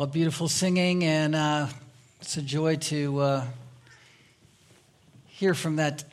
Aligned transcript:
Well, 0.00 0.06
beautiful 0.06 0.48
singing, 0.48 1.04
and 1.04 1.34
uh, 1.34 1.66
it's 2.22 2.38
a 2.38 2.40
joy 2.40 2.76
to 2.76 3.18
uh, 3.18 3.46
hear 5.26 5.52
from 5.52 5.76
that 5.76 6.04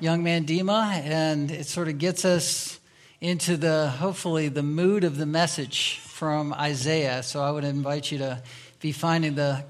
young 0.00 0.22
man, 0.22 0.46
Dima, 0.46 0.90
and 0.94 1.50
it 1.50 1.66
sort 1.66 1.88
of 1.88 1.98
gets 1.98 2.24
us 2.24 2.80
into 3.20 3.58
the, 3.58 3.90
hopefully, 3.90 4.48
the 4.48 4.62
mood 4.62 5.04
of 5.04 5.18
the 5.18 5.26
message 5.26 5.98
from 5.98 6.54
Isaiah. 6.54 7.22
So 7.22 7.42
I 7.42 7.50
would 7.50 7.64
invite 7.64 8.10
you 8.10 8.16
to 8.16 8.42
be 8.80 8.92
finding 8.92 9.34
the 9.34 9.64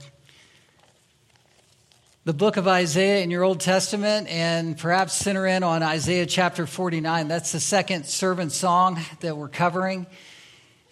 the 2.24 2.34
book 2.34 2.56
of 2.56 2.68
Isaiah 2.68 3.24
in 3.24 3.32
your 3.32 3.42
Old 3.42 3.58
Testament 3.58 4.28
and 4.28 4.78
perhaps 4.78 5.12
center 5.12 5.44
in 5.44 5.64
on 5.64 5.82
Isaiah 5.82 6.26
chapter 6.26 6.68
49. 6.68 7.26
That's 7.26 7.50
the 7.50 7.58
second 7.58 8.06
servant 8.06 8.52
song 8.52 9.00
that 9.22 9.36
we're 9.36 9.48
covering. 9.48 10.06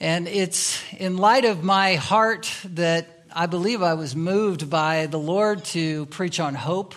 And 0.01 0.27
it's 0.27 0.83
in 0.99 1.17
light 1.17 1.45
of 1.45 1.63
my 1.63 1.95
heart 1.95 2.53
that 2.65 3.25
I 3.33 3.47
believe 3.47 3.83
I 3.83 3.95
was 3.95 4.15
moved 4.15 4.69
by 4.69 5.07
the 5.07 5.19
Lord 5.19 5.65
to 5.67 6.07
preach 6.07 6.41
on 6.41 6.55
hope 6.55 6.95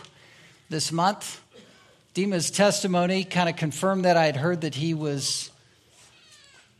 this 0.69 0.91
month. 0.91 1.41
Dima's 2.13 2.51
testimony 2.51 3.23
kind 3.23 3.49
of 3.49 3.55
confirmed 3.55 4.05
that 4.05 4.17
I 4.17 4.25
had 4.25 4.35
heard 4.35 4.61
that 4.61 4.75
he 4.75 4.93
was 4.93 5.51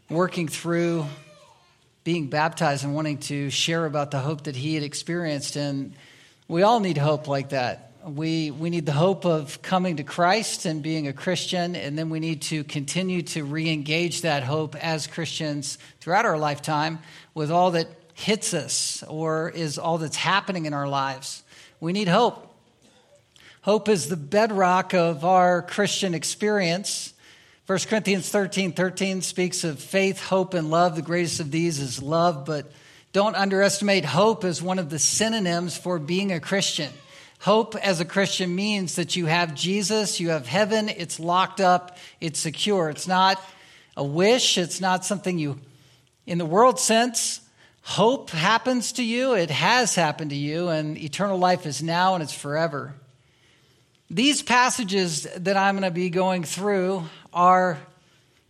working 0.09 0.48
through 0.48 1.05
being 2.03 2.27
baptized 2.27 2.84
and 2.84 2.95
wanting 2.95 3.17
to 3.20 3.49
share 3.49 3.86
about 3.86 4.11
the 4.11 4.20
hope 4.20 4.45
that 4.45 4.55
he 4.55 4.73
had 4.73 4.84
experienced. 4.84 5.55
And 5.55 5.94
we 6.47 6.63
all 6.63 6.80
need 6.80 6.97
hope 6.97 7.27
like 7.27 7.49
that. 7.49 7.86
We, 8.07 8.52
we 8.52 8.70
need 8.70 8.85
the 8.85 8.93
hope 8.93 9.25
of 9.25 9.61
coming 9.61 9.97
to 9.97 10.03
Christ 10.03 10.66
and 10.66 10.81
being 10.81 11.09
a 11.09 11.13
Christian, 11.13 11.75
and 11.75 11.97
then 11.97 12.09
we 12.09 12.21
need 12.21 12.41
to 12.43 12.63
continue 12.63 13.21
to 13.23 13.43
re 13.43 13.70
engage 13.70 14.21
that 14.21 14.43
hope 14.43 14.77
as 14.77 15.07
Christians 15.07 15.77
throughout 15.99 16.23
our 16.23 16.38
lifetime 16.38 16.99
with 17.33 17.52
all 17.52 17.71
that 17.71 17.89
hits 18.13 18.53
us 18.53 19.03
or 19.09 19.49
is 19.49 19.77
all 19.77 19.97
that's 19.97 20.16
happening 20.16 20.66
in 20.66 20.73
our 20.73 20.88
lives. 20.88 21.43
We 21.81 21.91
need 21.91 22.08
hope. 22.08 22.55
Hope 23.61 23.89
is 23.89 24.08
the 24.08 24.16
bedrock 24.16 24.94
of 24.94 25.25
our 25.25 25.61
Christian 25.61 26.13
experience. 26.13 27.13
1 27.66 27.80
Corinthians 27.89 28.30
13 28.30 28.72
13 28.72 29.22
speaks 29.22 29.66
of 29.66 29.80
faith, 29.80 30.23
hope, 30.23 30.53
and 30.53 30.69
love. 30.69 30.95
The 30.95 31.02
greatest 31.02 31.41
of 31.41 31.52
these 31.52 31.80
is 31.80 32.02
love, 32.02 32.45
but 32.45 32.72
don't 33.11 33.35
underestimate 33.35 34.05
hope 34.05 34.45
as 34.45 34.61
one 34.61 34.80
of 34.80 34.89
the 34.89 35.00
synonyms 35.00 35.75
for 35.75 36.00
being 36.00 36.31
a 36.31 36.39
Christian. 36.39 36.94
Hope 37.39 37.75
as 37.75 37.99
a 37.99 38.05
Christian 38.05 38.55
means 38.55 38.95
that 38.95 39.16
you 39.16 39.27
have 39.27 39.53
Jesus, 39.53 40.19
you 40.19 40.30
have 40.30 40.47
heaven, 40.47 40.89
it's 40.89 41.19
locked 41.19 41.61
up, 41.61 41.97
it's 42.19 42.39
secure. 42.39 42.89
It's 42.89 43.07
not 43.07 43.41
a 43.95 44.03
wish, 44.03 44.57
it's 44.57 44.81
not 44.81 45.05
something 45.05 45.38
you, 45.38 45.59
in 46.25 46.38
the 46.39 46.45
world 46.45 46.79
sense, 46.79 47.41
hope 47.81 48.31
happens 48.31 48.94
to 48.94 49.03
you, 49.03 49.33
it 49.33 49.49
has 49.49 49.95
happened 49.95 50.31
to 50.31 50.35
you, 50.35 50.69
and 50.69 50.97
eternal 50.97 51.38
life 51.38 51.66
is 51.66 51.81
now 51.81 52.16
and 52.16 52.23
it's 52.23 52.33
forever. 52.33 52.94
These 54.09 54.41
passages 54.41 55.23
that 55.38 55.57
I'm 55.57 55.75
going 55.75 55.83
to 55.83 55.91
be 55.91 56.09
going 56.09 56.44
through 56.44 57.05
are 57.33 57.77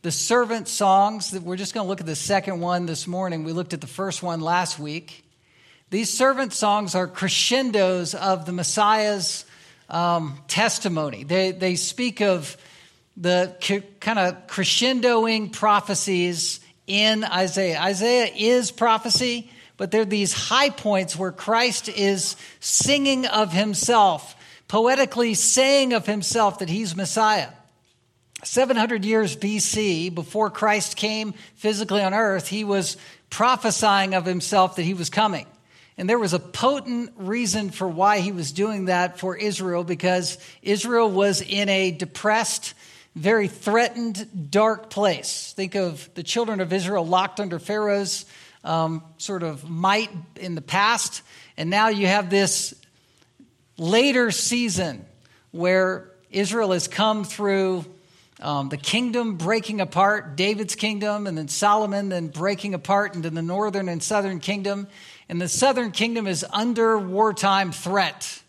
the 0.01 0.11
servant 0.11 0.67
songs 0.67 1.31
that 1.31 1.43
we're 1.43 1.55
just 1.57 1.73
going 1.73 1.83
to 1.83 1.89
look 1.89 1.99
at 1.99 2.05
the 2.05 2.15
second 2.15 2.61
one 2.61 2.85
this 2.85 3.07
morning. 3.07 3.43
We 3.43 3.51
looked 3.51 3.73
at 3.73 3.81
the 3.81 3.87
first 3.87 4.23
one 4.23 4.39
last 4.39 4.79
week. 4.79 5.26
These 5.89 6.09
servant 6.09 6.51
songs 6.51 6.95
are 6.95 7.07
crescendos 7.07 8.13
of 8.13 8.45
the 8.45 8.51
Messiah's 8.51 9.45
um, 9.89 10.37
testimony. 10.49 11.23
They, 11.23 11.51
they 11.51 11.75
speak 11.75 12.21
of 12.21 12.57
the 13.15 13.55
kind 14.01 14.19
of 14.19 14.47
crescendoing 14.47 15.53
prophecies 15.53 16.59
in 16.87 17.23
Isaiah. 17.23 17.79
Isaiah 17.79 18.29
is 18.35 18.69
prophecy, 18.69 19.49
but 19.77 19.91
there 19.91 20.01
are 20.01 20.05
these 20.05 20.33
high 20.33 20.71
points 20.71 21.15
where 21.15 21.31
Christ 21.31 21.87
is 21.87 22.35
singing 22.59 23.25
of 23.25 23.53
himself, 23.53 24.35
poetically 24.67 25.35
saying 25.35 25.93
of 25.93 26.05
himself 26.05 26.59
that 26.59 26.67
he's 26.67 26.97
Messiah. 26.97 27.47
700 28.43 29.05
years 29.05 29.37
BC, 29.37 30.13
before 30.13 30.49
Christ 30.49 30.97
came 30.97 31.33
physically 31.55 32.01
on 32.03 32.13
earth, 32.13 32.49
he 32.49 32.65
was 32.65 32.97
prophesying 33.29 34.15
of 34.15 34.25
himself 34.25 34.75
that 34.75 34.83
he 34.83 34.93
was 34.93 35.09
coming. 35.09 35.47
And 35.97 36.07
there 36.07 36.19
was 36.19 36.33
a 36.33 36.39
potent 36.39 37.11
reason 37.17 37.71
for 37.71 37.87
why 37.87 38.19
he 38.19 38.31
was 38.31 38.51
doing 38.51 38.85
that 38.85 39.17
for 39.17 39.35
Israel 39.35 39.83
because 39.83 40.37
Israel 40.61 41.09
was 41.09 41.41
in 41.41 41.69
a 41.69 41.89
depressed, 41.89 42.75
very 43.15 43.47
threatened, 43.47 44.51
dark 44.51 44.91
place. 44.91 45.53
Think 45.53 45.75
of 45.75 46.07
the 46.13 46.21
children 46.21 46.59
of 46.59 46.71
Israel 46.71 47.05
locked 47.05 47.39
under 47.39 47.57
Pharaoh's 47.57 48.25
um, 48.63 49.01
sort 49.17 49.41
of 49.41 49.67
might 49.67 50.11
in 50.35 50.53
the 50.53 50.61
past. 50.61 51.23
And 51.57 51.71
now 51.71 51.89
you 51.89 52.05
have 52.05 52.29
this 52.29 52.75
later 53.77 54.29
season 54.29 55.03
where 55.51 56.11
Israel 56.29 56.73
has 56.73 56.87
come 56.87 57.23
through 57.23 57.85
um, 58.39 58.69
the 58.69 58.77
kingdom 58.77 59.37
breaking 59.37 59.81
apart, 59.81 60.35
David's 60.35 60.75
kingdom, 60.75 61.25
and 61.25 61.35
then 61.35 61.47
Solomon 61.47 62.09
then 62.09 62.27
breaking 62.27 62.75
apart 62.75 63.15
into 63.15 63.31
the 63.31 63.41
northern 63.41 63.89
and 63.89 64.03
southern 64.03 64.39
kingdom 64.39 64.87
and 65.29 65.41
the 65.41 65.47
southern 65.47 65.91
kingdom 65.91 66.27
is 66.27 66.45
under 66.51 66.97
wartime 66.97 67.71
threat. 67.71 68.41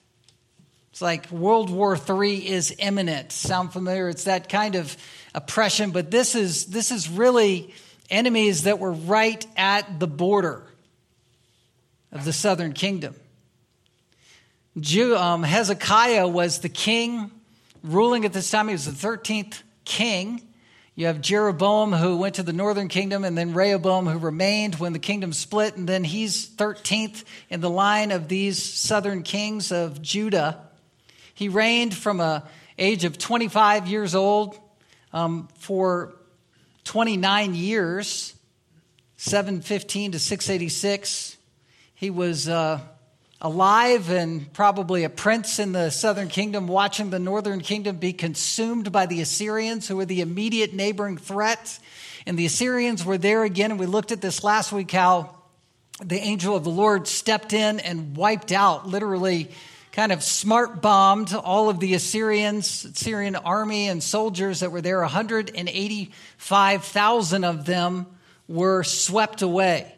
It's 0.90 1.02
like 1.02 1.30
World 1.30 1.70
War 1.70 1.96
III 1.96 2.48
is 2.48 2.74
imminent. 2.78 3.32
Sound 3.32 3.72
familiar? 3.72 4.08
It's 4.08 4.24
that 4.24 4.48
kind 4.48 4.74
of 4.74 4.96
oppression, 5.34 5.90
but 5.90 6.10
this 6.10 6.34
is, 6.34 6.66
this 6.66 6.90
is 6.90 7.08
really 7.08 7.72
enemies 8.10 8.64
that 8.64 8.78
were 8.78 8.92
right 8.92 9.46
at 9.56 10.00
the 10.00 10.06
border 10.06 10.64
of 12.10 12.24
the 12.24 12.32
southern 12.32 12.72
kingdom. 12.72 13.14
Jew, 14.80 15.16
um, 15.16 15.42
Hezekiah 15.42 16.26
was 16.26 16.60
the 16.60 16.68
king 16.68 17.30
ruling 17.82 18.24
at 18.24 18.32
this 18.32 18.50
time. 18.50 18.68
He 18.68 18.72
was 18.72 18.86
the 18.86 19.08
13th 19.08 19.62
king. 19.84 20.42
You 20.98 21.06
have 21.06 21.20
Jeroboam 21.20 21.92
who 21.92 22.16
went 22.16 22.34
to 22.34 22.42
the 22.42 22.53
northern 22.53 22.88
kingdom, 22.88 23.22
and 23.22 23.38
then 23.38 23.54
Rehoboam 23.54 24.06
who 24.06 24.19
remained 24.19 24.75
when 24.81 24.92
the 24.92 24.98
kingdom 24.98 25.32
split, 25.32 25.76
and 25.76 25.88
then 25.88 26.03
he's 26.03 26.48
13th 26.48 27.22
in 27.48 27.60
the 27.60 27.70
line 27.70 28.10
of 28.10 28.26
these 28.26 28.60
southern 28.60 29.22
kings 29.22 29.70
of 29.70 30.03
Judah. 30.03 30.60
He 31.34 31.48
reigned 31.48 31.94
from 31.94 32.19
a 32.19 32.48
age 32.81 33.04
of 33.04 33.16
25 33.16 33.87
years 33.87 34.16
old 34.16 34.58
um, 35.12 35.48
for 35.60 36.16
29 36.82 37.54
years, 37.54 38.34
715 39.19 40.10
to 40.10 40.19
686. 40.19 41.37
He 41.94 42.10
was 42.10 42.48
uh, 42.48 42.81
alive 43.41 44.10
and 44.10 44.53
probably 44.53 45.04
a 45.04 45.10
prince 45.10 45.60
in 45.60 45.72
the 45.72 45.91
southern 45.91 46.28
kingdom, 46.28 46.66
watching 46.66 47.10
the 47.10 47.19
northern 47.19 47.60
kingdom 47.60 47.97
be 47.97 48.12
consumed 48.12 48.91
by 48.91 49.06
the 49.06 49.21
Assyrians, 49.21 49.87
who 49.87 49.97
were 49.97 50.04
the 50.04 50.21
immediate 50.21 50.75
neighboring 50.75 51.16
threat. 51.16 51.78
And 52.26 52.37
the 52.38 52.47
Assyrians 52.47 53.04
were 53.04 53.19
there 53.19 53.44
again. 53.44 53.71
And 53.71 53.78
we 53.78 53.87
looked 53.87 54.10
at 54.12 54.21
this 54.21 54.43
last 54.43 54.72
week 54.72 54.91
how 54.91 55.37
the 56.03 56.19
angel 56.19 56.56
of 56.56 56.65
the 56.65 56.71
Lord 56.71 57.06
stepped 57.06 57.53
in 57.53 57.78
and 57.81 58.16
wiped 58.16 58.50
out, 58.53 58.88
literally 58.88 59.50
kind 59.93 60.12
of 60.12 60.22
smart 60.22 60.81
bombed 60.81 61.34
all 61.34 61.69
of 61.69 61.81
the 61.81 61.93
Assyrians, 61.94 62.84
Assyrian 62.84 63.34
army 63.37 63.88
and 63.88 64.03
soldiers 64.03 64.60
that 64.60 64.70
were 64.70 64.81
there. 64.81 65.00
185,000 65.00 67.44
of 67.44 67.66
them 67.66 68.06
were 68.47 68.84
swept 68.84 69.43
away. 69.43 69.93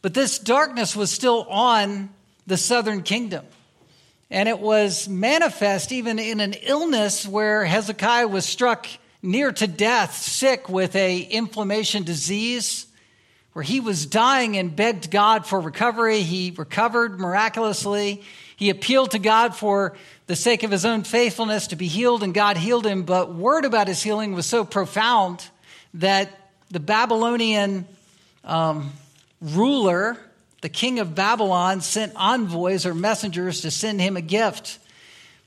But 0.00 0.14
this 0.14 0.38
darkness 0.38 0.94
was 0.94 1.10
still 1.10 1.46
on 1.48 2.10
the 2.46 2.56
southern 2.56 3.02
kingdom. 3.02 3.44
And 4.30 4.48
it 4.48 4.58
was 4.58 5.08
manifest 5.08 5.90
even 5.90 6.18
in 6.18 6.40
an 6.40 6.54
illness 6.62 7.26
where 7.26 7.64
Hezekiah 7.64 8.28
was 8.28 8.44
struck 8.44 8.86
near 9.22 9.52
to 9.52 9.66
death, 9.66 10.14
sick 10.14 10.68
with 10.68 10.94
a 10.94 11.20
inflammation 11.20 12.04
disease, 12.04 12.86
where 13.52 13.62
he 13.62 13.80
was 13.80 14.06
dying 14.06 14.56
and 14.56 14.76
begged 14.76 15.10
God 15.10 15.46
for 15.46 15.58
recovery. 15.58 16.20
He 16.20 16.52
recovered 16.56 17.18
miraculously. 17.18 18.22
He 18.56 18.70
appealed 18.70 19.12
to 19.12 19.18
God 19.18 19.56
for 19.56 19.96
the 20.26 20.36
sake 20.36 20.62
of 20.62 20.70
his 20.70 20.84
own 20.84 21.04
faithfulness 21.04 21.68
to 21.68 21.76
be 21.76 21.88
healed, 21.88 22.22
and 22.22 22.34
God 22.34 22.56
healed 22.56 22.86
him. 22.86 23.02
But 23.04 23.34
word 23.34 23.64
about 23.64 23.88
his 23.88 24.02
healing 24.02 24.34
was 24.34 24.46
so 24.46 24.64
profound 24.64 25.44
that 25.94 26.30
the 26.70 26.80
Babylonian 26.80 27.86
um, 28.44 28.92
ruler, 29.40 30.16
the 30.60 30.68
king 30.68 30.98
of 30.98 31.14
Babylon, 31.14 31.80
sent 31.80 32.12
envoys 32.16 32.86
or 32.86 32.94
messengers 32.94 33.60
to 33.62 33.70
send 33.70 34.00
him 34.00 34.16
a 34.16 34.20
gift. 34.20 34.78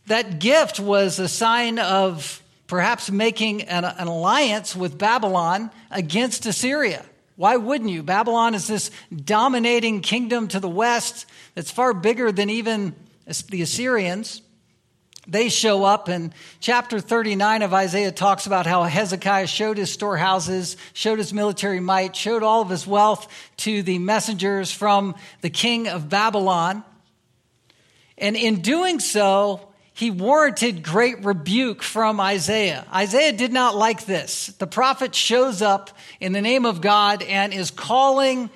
That 0.08 0.40
gift 0.40 0.80
was 0.80 1.20
a 1.20 1.28
sign 1.28 1.80
of 1.80 2.42
perhaps 2.68 3.12
making 3.12 3.64
an, 3.64 3.84
an, 3.84 4.08
alliance 4.08 4.76
with 4.76 4.98
Babylon 4.98 5.70
against 5.90 6.46
Assyria. 6.46 7.06
Why 7.36 7.58
wouldn't 7.58 7.90
you? 7.90 8.02
Babylon 8.02 8.56
is 8.56 8.68
this 8.68 8.92
dominating 9.14 10.02
kingdom 10.02 10.48
to 10.50 10.60
the 10.60 10.70
west 10.70 11.26
that's 11.54 11.72
far 11.72 11.94
bigger 11.94 12.32
than 12.32 12.50
even 12.50 12.96
the 13.50 13.62
Assyrians. 13.62 14.42
They 15.32 15.48
show 15.48 15.86
up 15.86 16.10
and 16.10 16.34
chapter 16.60 17.00
39 17.00 17.62
of 17.62 17.74
isaiah 17.74 18.12
talks 18.12 18.46
about 18.46 18.66
how 18.66 18.84
hezekiah 18.84 19.48
showed 19.48 19.78
his 19.78 19.92
storehouses 19.92 20.76
showed 20.94 21.18
his 21.18 21.34
military 21.34 21.80
might 21.80 22.16
showed 22.16 22.44
all 22.44 22.62
of 22.62 22.70
his 22.70 22.86
wealth 22.86 23.32
to 23.56 23.82
the 23.82 23.98
messengers 23.98 24.72
from 24.72 25.16
the 25.40 25.50
king 25.50 25.88
of 25.88 26.10
babylon. 26.10 26.84
And 28.18 28.36
in 28.36 28.62
doing 28.62 29.00
so 29.00 29.72
he 29.94 30.12
warranted 30.12 30.84
great 30.84 31.24
rebuke 31.24 31.84
from 31.84 32.20
isaiah. 32.20 32.86
Isaiah 32.94 33.34
did 33.34 33.54
not 33.54 33.76
like 33.76 34.06
this. 34.06 34.48
The 34.48 34.68
prophet 34.68 35.14
shows 35.16 35.62
up 35.62 35.92
in 36.20 36.34
the 36.34 36.42
name 36.42 36.66
of 36.66 36.82
god 36.82 37.24
and 37.24 37.54
is 37.54 37.72
calling 37.72 38.50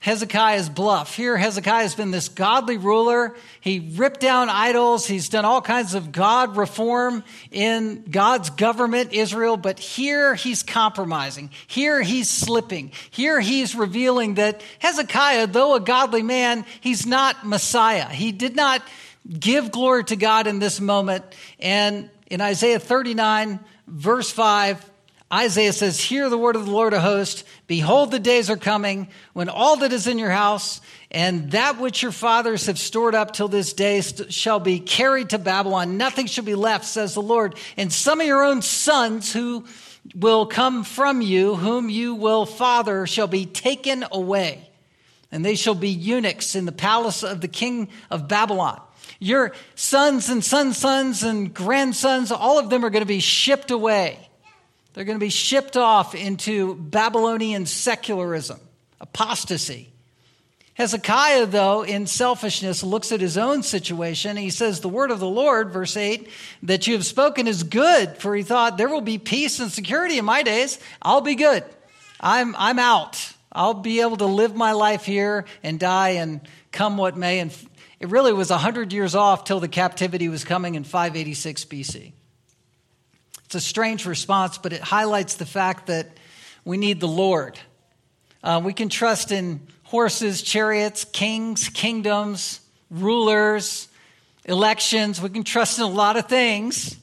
Hezekiah's 0.00 0.70
bluff. 0.70 1.14
Here, 1.14 1.36
Hezekiah 1.36 1.82
has 1.82 1.94
been 1.94 2.10
this 2.10 2.30
godly 2.30 2.78
ruler. 2.78 3.36
He 3.60 3.92
ripped 3.96 4.20
down 4.20 4.48
idols. 4.48 5.06
He's 5.06 5.28
done 5.28 5.44
all 5.44 5.60
kinds 5.60 5.92
of 5.92 6.10
God 6.10 6.56
reform 6.56 7.22
in 7.50 8.04
God's 8.10 8.48
government, 8.48 9.12
Israel. 9.12 9.58
But 9.58 9.78
here 9.78 10.34
he's 10.34 10.62
compromising. 10.62 11.50
Here 11.66 12.00
he's 12.00 12.30
slipping. 12.30 12.92
Here 13.10 13.40
he's 13.40 13.74
revealing 13.74 14.34
that 14.34 14.62
Hezekiah, 14.78 15.48
though 15.48 15.74
a 15.74 15.80
godly 15.80 16.22
man, 16.22 16.64
he's 16.80 17.04
not 17.04 17.46
Messiah. 17.46 18.08
He 18.08 18.32
did 18.32 18.56
not 18.56 18.82
give 19.28 19.70
glory 19.70 20.04
to 20.04 20.16
God 20.16 20.46
in 20.46 20.60
this 20.60 20.80
moment. 20.80 21.26
And 21.58 22.08
in 22.28 22.40
Isaiah 22.40 22.78
39, 22.78 23.60
verse 23.86 24.30
5, 24.30 24.89
Isaiah 25.32 25.72
says, 25.72 26.00
Hear 26.00 26.28
the 26.28 26.38
word 26.38 26.56
of 26.56 26.66
the 26.66 26.72
Lord 26.72 26.92
of 26.92 27.02
hosts. 27.02 27.44
Behold, 27.68 28.10
the 28.10 28.18
days 28.18 28.50
are 28.50 28.56
coming 28.56 29.08
when 29.32 29.48
all 29.48 29.76
that 29.76 29.92
is 29.92 30.08
in 30.08 30.18
your 30.18 30.30
house 30.30 30.80
and 31.12 31.52
that 31.52 31.78
which 31.78 32.02
your 32.02 32.10
fathers 32.10 32.66
have 32.66 32.80
stored 32.80 33.14
up 33.14 33.32
till 33.32 33.46
this 33.46 33.72
day 33.72 34.00
shall 34.00 34.58
be 34.58 34.80
carried 34.80 35.30
to 35.30 35.38
Babylon. 35.38 35.96
Nothing 35.96 36.26
shall 36.26 36.44
be 36.44 36.56
left, 36.56 36.84
says 36.84 37.14
the 37.14 37.22
Lord. 37.22 37.54
And 37.76 37.92
some 37.92 38.20
of 38.20 38.26
your 38.26 38.42
own 38.42 38.60
sons 38.60 39.32
who 39.32 39.66
will 40.16 40.46
come 40.46 40.82
from 40.82 41.22
you, 41.22 41.54
whom 41.54 41.88
you 41.88 42.16
will 42.16 42.44
father, 42.44 43.06
shall 43.06 43.28
be 43.28 43.46
taken 43.46 44.04
away. 44.10 44.68
And 45.30 45.44
they 45.44 45.54
shall 45.54 45.76
be 45.76 45.90
eunuchs 45.90 46.56
in 46.56 46.64
the 46.64 46.72
palace 46.72 47.22
of 47.22 47.40
the 47.40 47.46
king 47.46 47.88
of 48.10 48.26
Babylon. 48.26 48.80
Your 49.20 49.52
sons 49.76 50.28
and 50.28 50.42
sons' 50.42 50.78
sons 50.78 51.22
and 51.22 51.54
grandsons, 51.54 52.32
all 52.32 52.58
of 52.58 52.68
them 52.68 52.84
are 52.84 52.90
going 52.90 53.02
to 53.02 53.06
be 53.06 53.20
shipped 53.20 53.70
away 53.70 54.29
they're 54.92 55.04
going 55.04 55.18
to 55.18 55.24
be 55.24 55.30
shipped 55.30 55.76
off 55.76 56.14
into 56.14 56.74
Babylonian 56.74 57.66
secularism, 57.66 58.60
apostasy. 59.00 59.90
Hezekiah, 60.74 61.46
though, 61.46 61.82
in 61.82 62.06
selfishness, 62.06 62.82
looks 62.82 63.12
at 63.12 63.20
his 63.20 63.36
own 63.36 63.62
situation. 63.62 64.36
He 64.36 64.50
says, 64.50 64.80
The 64.80 64.88
word 64.88 65.10
of 65.10 65.20
the 65.20 65.28
Lord, 65.28 65.70
verse 65.70 65.96
8, 65.96 66.28
that 66.62 66.86
you 66.86 66.94
have 66.94 67.04
spoken 67.04 67.46
is 67.46 67.62
good, 67.64 68.16
for 68.16 68.34
he 68.34 68.42
thought, 68.42 68.78
There 68.78 68.88
will 68.88 69.02
be 69.02 69.18
peace 69.18 69.60
and 69.60 69.70
security 69.70 70.18
in 70.18 70.24
my 70.24 70.42
days. 70.42 70.78
I'll 71.02 71.20
be 71.20 71.34
good. 71.34 71.64
I'm, 72.18 72.56
I'm 72.56 72.78
out. 72.78 73.32
I'll 73.52 73.74
be 73.74 74.00
able 74.00 74.16
to 74.18 74.26
live 74.26 74.54
my 74.54 74.72
life 74.72 75.04
here 75.04 75.44
and 75.62 75.78
die 75.78 76.10
and 76.10 76.40
come 76.72 76.96
what 76.96 77.16
may. 77.16 77.40
And 77.40 77.54
it 77.98 78.08
really 78.08 78.32
was 78.32 78.50
100 78.50 78.92
years 78.92 79.14
off 79.14 79.44
till 79.44 79.60
the 79.60 79.68
captivity 79.68 80.28
was 80.28 80.44
coming 80.44 80.76
in 80.76 80.84
586 80.84 81.64
BC. 81.66 82.12
It's 83.50 83.56
a 83.56 83.60
strange 83.60 84.06
response, 84.06 84.58
but 84.58 84.72
it 84.72 84.80
highlights 84.80 85.34
the 85.34 85.44
fact 85.44 85.88
that 85.88 86.06
we 86.64 86.76
need 86.76 87.00
the 87.00 87.08
Lord. 87.08 87.58
Uh, 88.44 88.60
we 88.64 88.72
can 88.72 88.88
trust 88.88 89.32
in 89.32 89.66
horses, 89.82 90.40
chariots, 90.40 91.04
kings, 91.04 91.68
kingdoms, 91.68 92.60
rulers, 92.90 93.88
elections. 94.44 95.20
We 95.20 95.30
can 95.30 95.42
trust 95.42 95.78
in 95.80 95.84
a 95.84 95.88
lot 95.88 96.16
of 96.16 96.28
things. 96.28 96.96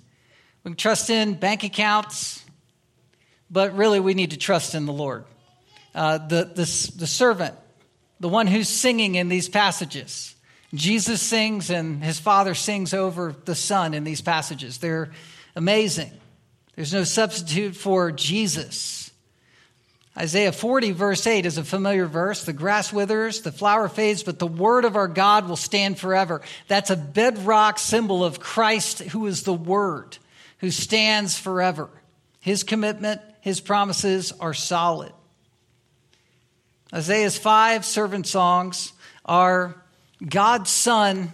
We 0.63 0.71
can 0.71 0.77
trust 0.77 1.09
in 1.09 1.33
bank 1.33 1.65
accounts, 1.65 2.45
but 3.51 3.75
really 3.75 3.99
we 3.99 4.13
need 4.13 4.31
to 4.31 4.37
trust 4.37 4.73
in 4.73 4.85
the 4.85 4.93
Lord. 4.93 5.25
Uh, 5.93 6.17
the, 6.17 6.45
the, 6.45 6.91
the 6.95 7.07
servant, 7.07 7.55
the 8.21 8.29
one 8.29 8.47
who's 8.47 8.69
singing 8.69 9.15
in 9.15 9.27
these 9.27 9.49
passages. 9.49 10.33
Jesus 10.73 11.21
sings 11.21 11.69
and 11.69 12.01
his 12.01 12.21
father 12.21 12.55
sings 12.55 12.93
over 12.93 13.35
the 13.43 13.53
son 13.53 13.93
in 13.93 14.05
these 14.05 14.21
passages. 14.21 14.77
They're 14.77 15.11
amazing. 15.53 16.11
There's 16.77 16.93
no 16.93 17.05
substitute 17.05 17.75
for 17.75 18.11
Jesus. 18.11 19.09
Isaiah 20.15 20.51
40, 20.51 20.91
verse 20.91 21.25
8 21.25 21.47
is 21.47 21.57
a 21.57 21.63
familiar 21.63 22.05
verse. 22.05 22.45
The 22.45 22.53
grass 22.53 22.93
withers, 22.93 23.41
the 23.41 23.51
flower 23.51 23.89
fades, 23.89 24.21
but 24.21 24.37
the 24.37 24.45
word 24.45 24.85
of 24.85 24.95
our 24.95 25.07
God 25.07 25.49
will 25.49 25.55
stand 25.55 25.97
forever. 25.97 26.41
That's 26.67 26.91
a 26.91 26.95
bedrock 26.95 27.79
symbol 27.79 28.23
of 28.23 28.39
Christ, 28.39 28.99
who 28.99 29.25
is 29.25 29.41
the 29.41 29.55
word, 29.55 30.19
who 30.59 30.69
stands 30.69 31.35
forever. 31.35 31.89
His 32.41 32.63
commitment, 32.63 33.21
his 33.41 33.59
promises 33.59 34.31
are 34.33 34.53
solid. 34.53 35.13
Isaiah's 36.93 37.39
five 37.39 37.85
servant 37.85 38.27
songs 38.27 38.93
are 39.25 39.83
God's 40.23 40.69
Son 40.69 41.31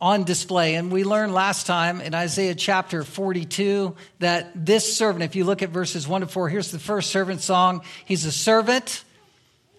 on 0.00 0.24
display. 0.24 0.74
And 0.74 0.92
we 0.92 1.04
learned 1.04 1.32
last 1.32 1.66
time 1.66 2.00
in 2.00 2.14
Isaiah 2.14 2.54
chapter 2.54 3.02
42 3.02 3.94
that 4.18 4.66
this 4.66 4.96
servant, 4.96 5.24
if 5.24 5.36
you 5.36 5.44
look 5.44 5.62
at 5.62 5.70
verses 5.70 6.06
1 6.06 6.20
to 6.22 6.26
4, 6.26 6.48
here's 6.48 6.70
the 6.70 6.78
first 6.78 7.10
servant 7.10 7.40
song. 7.40 7.82
He's 8.04 8.24
a 8.24 8.32
servant. 8.32 9.04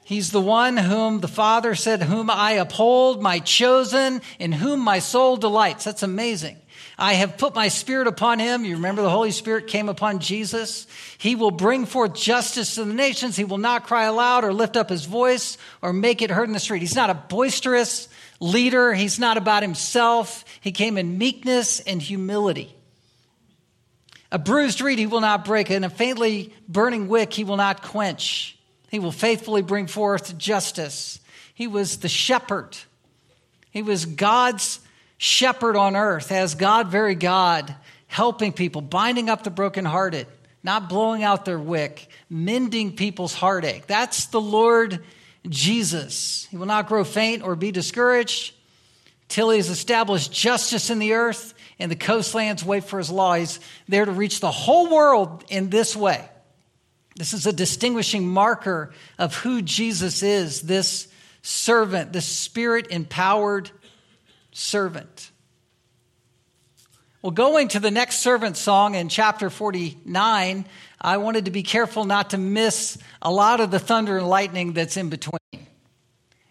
He's 0.04 0.31
the 0.31 0.42
one 0.42 0.78
whom 0.78 1.19
the 1.19 1.28
Father 1.28 1.75
said, 1.75 2.02
Whom 2.02 2.30
I 2.30 2.54
uphold, 2.54 3.22
my 3.22 3.40
chosen, 3.40 4.22
in 4.40 4.54
whom 4.54 4.80
my 4.80 5.00
soul 5.00 5.38
delights. 5.38 5.84
That's 5.84 6.04
amazing. 6.04 6.58
I 7.00 7.13
have 7.13 7.38
put 7.38 7.54
my 7.54 7.68
spirit 7.68 8.08
upon 8.08 8.40
him. 8.40 8.66
You 8.66 8.75
remember 8.75 9.04
the 9.04 9.10
Holy 9.10 9.30
Spirit 9.30 9.68
came 9.68 9.88
upon 9.88 10.18
Jesus. 10.20 10.88
He 11.20 11.36
will 11.36 11.52
bring 11.52 11.86
forth 11.86 12.16
justice 12.16 12.75
to 12.75 12.86
the 12.86 12.94
nations. 12.94 13.36
He 13.36 13.44
will 13.44 13.60
not 13.60 13.86
cry 13.86 14.06
aloud 14.06 14.44
or 14.44 14.52
lift 14.52 14.75
up 14.75 14.90
his 14.90 15.06
voice 15.06 15.60
or 15.84 15.94
make 15.94 16.24
it 16.24 16.31
heard 16.31 16.48
in 16.48 16.54
the 16.54 16.60
street. 16.60 16.81
He's 16.81 16.96
not 16.96 17.12
a 17.12 17.13
boisterous, 17.13 18.10
leader. 18.39 18.94
He's 18.94 19.19
not 19.19 19.38
about 19.38 19.63
himself. 19.63 20.45
He 20.62 20.72
came 20.72 20.98
in 20.98 21.18
meekness 21.18 21.80
and 21.80 22.01
humility. 22.01 22.74
A 24.31 24.39
bruised 24.39 24.81
reed 24.81 25.00
he 25.00 25.07
will 25.07 25.22
not 25.22 25.45
break, 25.45 25.69
and 25.69 25.86
a 25.86 25.89
faintly 25.89 26.54
burning 26.68 27.07
wick 27.07 27.34
he 27.34 27.44
will 27.44 27.57
not 27.57 27.81
quench. 27.81 28.57
He 28.89 29.00
will 29.00 29.12
faithfully 29.12 29.62
bring 29.62 29.88
forth 29.88 30.38
justice. 30.38 31.19
He 31.54 31.68
was 31.68 31.98
the 31.98 32.10
shepherd. 32.10 32.78
He 33.72 33.81
was 33.81 34.06
God's 34.06 34.80
shepherd 35.18 35.75
on 35.75 35.95
earth, 35.95 36.31
as 36.31 36.56
God, 36.56 36.89
very 36.89 37.16
God, 37.16 37.74
helping 38.07 38.54
people, 38.54 38.81
binding 38.81 39.30
up 39.30 39.44
the 39.44 39.50
brokenhearted, 39.50 40.28
not 40.62 40.89
blowing 40.89 41.24
out 41.24 41.45
their 41.45 41.60
wick, 41.60 42.10
mending 42.30 42.95
people's 42.95 43.34
heartache. 43.34 43.88
That's 43.88 44.28
the 44.28 44.42
Lord 44.42 45.04
Jesus. 45.50 46.48
He 46.50 46.58
will 46.58 46.66
not 46.66 46.88
grow 46.88 47.04
faint 47.04 47.44
or 47.44 47.56
be 47.56 47.72
discouraged 47.72 48.54
till 49.27 49.50
he 49.50 49.58
has 49.58 49.70
established 49.70 50.32
justice 50.32 50.89
in 50.89 51.00
the 51.00 51.13
earth 51.13 51.54
and 51.80 51.92
the 51.92 51.96
coastlands 51.96 52.63
wait 52.63 52.84
for 52.86 52.98
his 52.98 53.10
law. 53.10 53.36
He's 53.36 53.60
there 53.88 54.06
to 54.06 54.12
reach 54.12 54.39
the 54.39 54.51
whole 54.51 54.89
world 54.89 55.44
in 55.50 55.70
this 55.70 55.96
way. 55.96 56.27
This 57.16 57.34
is 57.34 57.46
a 57.46 57.54
distinguishing 57.54 58.27
marker 58.27 58.94
of 59.18 59.36
who 59.36 59.62
Jesus 59.62 60.22
is 60.24 60.62
this 60.62 61.08
servant, 61.42 62.13
this 62.13 62.25
spirit 62.25 62.88
empowered 62.92 63.72
servant. 64.51 65.32
Well, 67.22 67.32
going 67.32 67.70
to 67.70 67.80
the 67.80 67.92
next 67.92 68.20
servant 68.20 68.56
song 68.56 68.96
in 68.96 69.10
chapter 69.10 69.50
49, 69.50 70.66
I 71.00 71.18
wanted 71.18 71.46
to 71.46 71.51
be 71.51 71.63
careful 71.63 72.06
not 72.06 72.32
to 72.32 72.38
miss 72.38 72.98
a 73.22 73.32
lot 73.32 73.60
of 73.60 73.72
the 73.72 73.80
thunder 73.80 74.18
and 74.18 74.27
lightning 74.27 74.74
that's 74.74 74.98
in 74.98 75.10
between. 75.10 75.38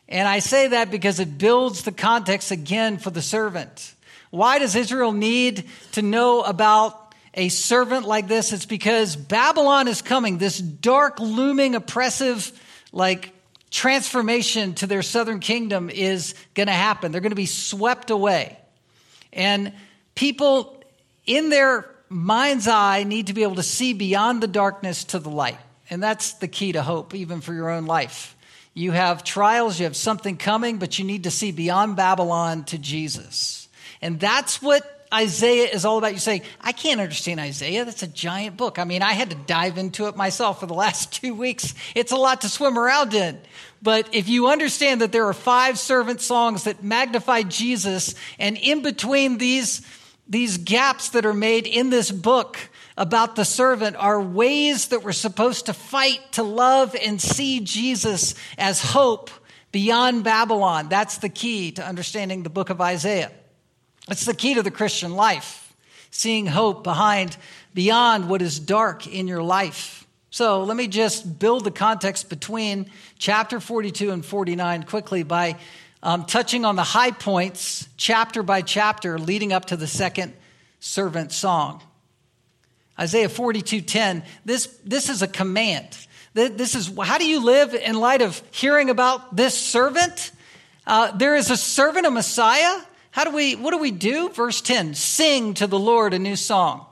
And 0.09 0.29
I 0.29 0.39
say 0.39 0.69
that 0.69 0.91
because 0.91 1.19
it 1.19 1.37
builds 1.37 1.83
the 1.83 1.93
context 1.93 2.51
again 2.51 2.99
for 2.99 3.11
the 3.11 3.23
servant. 3.23 3.95
Why 4.31 4.59
does 4.59 4.77
Israel 4.77 5.13
need 5.13 5.69
to 5.93 6.03
know 6.03 6.43
about 6.43 7.15
a 7.35 7.49
servant 7.49 8.07
like 8.07 8.29
this? 8.29 8.53
It's 8.53 8.67
because 8.67 9.17
Babylon 9.17 9.89
is 9.89 10.03
coming, 10.03 10.39
this 10.39 10.59
dark, 10.59 11.19
looming, 11.19 11.75
oppressive, 11.75 12.53
like 12.93 13.33
transformation 13.71 14.75
to 14.75 14.87
their 14.87 15.03
southern 15.03 15.41
kingdom 15.41 15.91
is 15.91 16.35
going 16.55 16.69
to 16.69 16.73
happen. 16.73 17.11
They're 17.11 17.21
going 17.21 17.31
to 17.31 17.37
be 17.37 17.47
swept 17.47 18.11
away. 18.11 18.59
And 19.33 19.73
people 20.15 20.83
in 21.27 21.51
their 21.51 21.96
mind's 22.09 22.69
eye 22.69 23.05
need 23.05 23.29
to 23.29 23.33
be 23.33 23.43
able 23.43 23.57
to 23.57 23.63
see 23.63 23.93
beyond 23.93 24.43
the 24.43 24.47
darkness 24.47 25.05
to 25.05 25.19
the 25.19 25.31
light. 25.31 25.59
And 25.89 26.03
that's 26.03 26.35
the 26.35 26.49
key 26.49 26.73
to 26.73 26.83
hope, 26.83 27.15
even 27.15 27.41
for 27.41 27.55
your 27.55 27.71
own 27.71 27.87
life. 27.87 28.37
You 28.75 28.93
have 28.93 29.25
trials, 29.25 29.79
you 29.79 29.85
have 29.85 29.97
something 29.97 30.37
coming, 30.37 30.79
but 30.79 30.99
you 30.99 31.05
need 31.05 31.25
to 31.25 31.31
see 31.31 31.53
beyond 31.53 31.97
Babylon 31.97 32.65
to 32.65 32.79
Jesus. 32.79 33.69
And 34.03 34.21
that's 34.21 34.61
what 34.61 34.97
Isaiah 35.13 35.69
is 35.69 35.85
all 35.85 35.99
about. 35.99 36.13
You 36.13 36.19
say, 36.19 36.43
I 36.61 36.73
can't 36.73 37.01
understand 37.01 37.41
Isaiah. 37.41 37.85
That's 37.85 38.03
a 38.03 38.09
giant 38.09 38.57
book. 38.57 38.79
I 38.79 38.85
mean, 38.85 39.03
I 39.03 39.13
had 39.13 39.31
to 39.31 39.37
dive 39.37 39.79
into 39.79 40.09
it 40.09 40.17
myself 40.17 40.61
for 40.61 40.67
the 40.67 40.75
last 40.75 41.13
two 41.23 41.35
weeks. 41.35 41.75
It's 41.95 42.13
a 42.13 42.17
lot 42.17 42.43
to 42.43 42.49
swim 42.49 42.79
around 42.79 43.15
in. 43.15 43.39
But 43.83 44.15
if 44.15 44.29
you 44.29 44.49
understand 44.49 45.01
that 45.01 45.13
there 45.13 45.27
are 45.27 45.33
five 45.33 45.79
servant 45.79 46.21
songs 46.21 46.65
that 46.65 46.83
magnify 46.83 47.43
Jesus, 47.43 48.15
and 48.39 48.57
in 48.57 48.83
between 48.83 49.39
these 49.39 49.83
these 50.29 50.59
gaps 50.59 51.11
that 51.11 51.25
are 51.25 51.35
made 51.35 51.67
in 51.67 51.91
this 51.91 52.11
book 52.11 52.59
about 52.97 53.37
the 53.37 53.45
servant 53.45 53.97
are 53.97 54.21
ways 54.21 54.89
that 54.89 55.03
we're 55.03 55.13
supposed 55.13 55.67
to 55.67 55.73
fight 55.73 56.21
to 56.33 56.43
love 56.43 56.97
and 57.01 57.21
see 57.21 57.61
Jesus 57.61 58.35
as 58.59 58.83
hope 58.83 59.31
beyond 59.71 60.25
Babylon. 60.25 60.89
That's 60.89 61.19
the 61.19 61.29
key 61.29 61.73
to 61.73 61.87
understanding 61.87 62.43
the 62.43 62.51
book 62.51 62.71
of 62.71 62.81
Isaiah. 62.81 63.31
It's 64.09 64.25
the 64.25 64.35
key 64.35 64.55
to 64.55 64.63
the 64.63 64.71
Christian 64.71 65.15
life, 65.15 65.75
seeing 66.11 66.47
hope 66.47 66.83
behind, 66.83 67.37
beyond 67.75 68.29
what 68.29 68.41
is 68.41 68.59
dark 68.59 69.07
in 69.07 69.29
your 69.29 69.43
life. 69.43 70.07
So 70.31 70.65
let 70.65 70.77
me 70.77 70.89
just 70.89 71.39
build 71.39 71.65
the 71.65 71.71
context 71.71 72.29
between 72.29 72.91
chapter 73.19 73.61
42 73.61 74.11
and 74.11 74.25
49 74.25 74.83
quickly 74.85 75.23
by 75.23 75.57
um, 76.03 76.25
touching 76.25 76.65
on 76.65 76.77
the 76.77 76.85
high 76.85 77.11
points, 77.11 77.89
chapter 77.97 78.43
by 78.43 78.63
chapter, 78.63 79.19
leading 79.19 79.53
up 79.53 79.67
to 79.67 79.77
the 79.77 79.87
second 79.87 80.35
servant 80.81 81.33
song. 81.33 81.83
Isaiah 82.99 83.29
42:10, 83.29 84.25
this, 84.45 84.67
this 84.85 85.09
is 85.09 85.23
a 85.23 85.29
command. 85.29 85.97
This 86.35 86.75
is 86.75 86.93
how 87.03 87.17
do 87.17 87.27
you 87.27 87.43
live 87.43 87.75
in 87.75 87.99
light 87.99 88.21
of 88.21 88.43
hearing 88.51 88.91
about 88.91 89.35
this 89.35 89.59
servant? 89.59 90.33
Uh, 90.87 91.11
there 91.17 91.35
is 91.35 91.51
a 91.51 91.57
servant, 91.57 92.07
a 92.07 92.11
Messiah. 92.11 92.79
How 93.11 93.25
do 93.25 93.31
we, 93.31 93.57
what 93.57 93.71
do 93.71 93.79
we 93.79 93.91
do? 93.91 94.29
Verse 94.29 94.61
10 94.61 94.95
sing 94.95 95.55
to 95.55 95.67
the 95.67 95.79
Lord 95.79 96.13
a 96.13 96.19
new 96.19 96.37
song. 96.37 96.87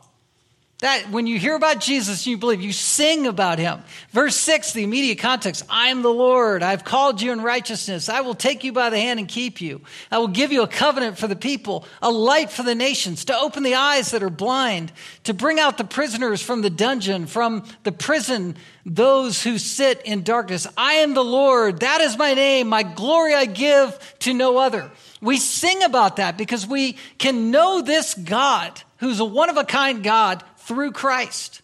That 0.85 1.11
when 1.11 1.27
you 1.27 1.39
hear 1.39 1.57
about 1.57 1.81
Jesus, 1.81 2.27
you 2.27 2.37
believe, 2.37 2.61
you 2.61 2.71
sing 2.71 3.27
about 3.27 3.59
him. 3.59 3.83
Verse 4.11 4.37
6, 4.37 4.75
the 4.75 4.85
immediate 4.85 5.19
context 5.19 5.65
I 5.71 5.89
am 5.89 6.03
the 6.03 6.13
Lord. 6.13 6.63
I've 6.63 6.85
called 6.85 7.23
you 7.23 7.33
in 7.33 7.41
righteousness. 7.41 8.11
I 8.11 8.21
will 8.21 8.35
take 8.35 8.65
you 8.65 8.73
by 8.75 8.91
the 8.91 8.99
hand 8.99 9.19
and 9.19 9.27
keep 9.27 9.63
you. 9.63 9.81
I 10.11 10.19
will 10.19 10.29
give 10.29 10.53
you 10.53 10.63
a 10.63 10.69
covenant 10.69 11.17
for 11.17 11.27
the 11.27 11.37
people, 11.37 11.87
a 12.03 12.11
light 12.11 12.51
for 12.51 12.63
the 12.63 12.75
nations, 12.75 13.25
to 13.25 13.35
open 13.35 13.63
the 13.63 13.77
eyes 13.77 14.11
that 14.11 14.23
are 14.23 14.29
blind, 14.29 14.93
to 15.23 15.33
bring 15.33 15.59
out 15.59 15.79
the 15.79 15.85
prisoners 15.85 16.43
from 16.43 16.61
the 16.61 16.69
dungeon, 16.69 17.29
from 17.29 17.65
the 17.85 17.93
prison, 17.93 18.55
those 18.85 19.43
who 19.43 19.57
sit 19.57 20.03
in 20.03 20.23
darkness. 20.23 20.67
I 20.77 20.97
am 20.97 21.15
the 21.15 21.25
Lord. 21.25 21.81
That 21.81 22.03
is 22.03 22.19
my 22.19 22.35
name. 22.35 22.69
My 22.69 22.83
glory 22.83 23.33
I 23.33 23.47
give 23.47 23.99
to 24.19 24.35
no 24.35 24.59
other. 24.59 24.91
We 25.23 25.39
sing 25.39 25.83
about 25.83 26.17
that 26.17 26.37
because 26.37 26.67
we 26.67 26.99
can 27.17 27.51
know 27.51 27.81
this 27.81 28.13
God 28.13 28.83
who's 28.99 29.21
a 29.21 29.25
one 29.25 29.49
of 29.49 29.57
a 29.57 29.65
kind 29.65 30.03
God 30.03 30.45
through 30.65 30.93
Christ. 30.93 31.61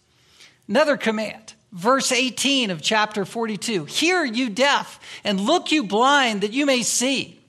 Another 0.67 0.95
command, 0.95 1.53
verse 1.71 2.11
18 2.11 2.69
of 2.71 2.81
chapter 2.81 3.25
42 3.25 3.85
Hear, 3.85 4.23
you 4.23 4.49
deaf, 4.49 4.99
and 5.23 5.39
look, 5.39 5.71
you 5.71 5.83
blind, 5.83 6.41
that 6.41 6.53
you 6.53 6.65
may 6.65 6.83
see. 6.83 7.39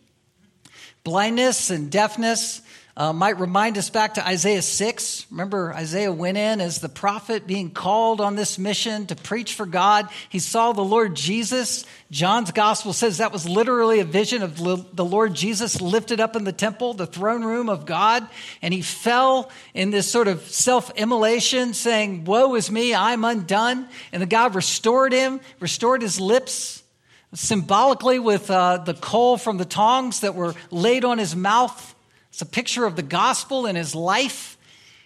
Blindness 1.05 1.71
and 1.71 1.91
deafness 1.91 2.62
uh, 2.95 3.13
might 3.13 3.39
remind 3.39 3.79
us 3.79 3.89
back 3.89 4.15
to 4.15 4.27
Isaiah 4.27 4.61
6. 4.61 5.27
Remember, 5.31 5.73
Isaiah 5.73 6.13
went 6.13 6.37
in 6.37 6.61
as 6.61 6.81
the 6.81 6.91
prophet 6.91 7.47
being 7.47 7.71
called 7.71 8.21
on 8.21 8.37
this 8.37 8.59
mission 8.59 9.07
to 9.07 9.17
preach 9.17 9.55
for 9.55 9.65
God. 9.65 10.11
He 10.29 10.39
saw 10.39 10.73
the 10.73 10.85
Lord 10.85 11.15
Jesus. 11.15 11.87
John's 12.11 12.51
gospel 12.51 12.93
says 12.93 13.19
that 13.19 13.33
was 13.33 13.49
literally 13.49 14.01
a 14.01 14.05
vision 14.05 14.43
of 14.43 14.59
the 14.59 15.05
Lord 15.05 15.33
Jesus 15.33 15.81
lifted 15.81 16.21
up 16.21 16.37
in 16.37 16.45
the 16.45 16.53
temple, 16.53 16.93
the 16.93 17.07
throne 17.07 17.45
room 17.45 17.71
of 17.71 17.87
God. 17.87 18.29
And 18.61 18.75
he 18.75 18.83
fell 18.83 19.51
in 19.73 19.91
this 19.91 20.11
sort 20.11 20.29
of 20.29 20.43
self 20.43 20.91
immolation, 20.91 21.73
saying, 21.73 22.25
Woe 22.25 22.55
is 22.57 22.71
me, 22.71 22.95
I'm 22.95 23.25
undone. 23.25 23.89
And 24.13 24.21
the 24.21 24.27
God 24.27 24.55
restored 24.55 25.15
him, 25.15 25.41
restored 25.61 26.03
his 26.03 26.21
lips 26.21 26.83
symbolically 27.35 28.19
with 28.19 28.51
uh, 28.51 28.77
the 28.77 28.93
coal 28.93 29.39
from 29.39 29.57
the 29.57 29.65
tongs 29.65 30.21
that 30.21 30.35
were 30.35 30.55
laid 30.71 31.07
on 31.07 31.17
his 31.17 31.35
mouth 31.35 31.92
it's 32.33 32.41
a 32.41 32.47
picture 32.47 32.87
of 32.87 32.97
the 32.97 33.03
gospel 33.03 33.67
in 33.67 33.77
his 33.77 33.95
life. 33.95 34.57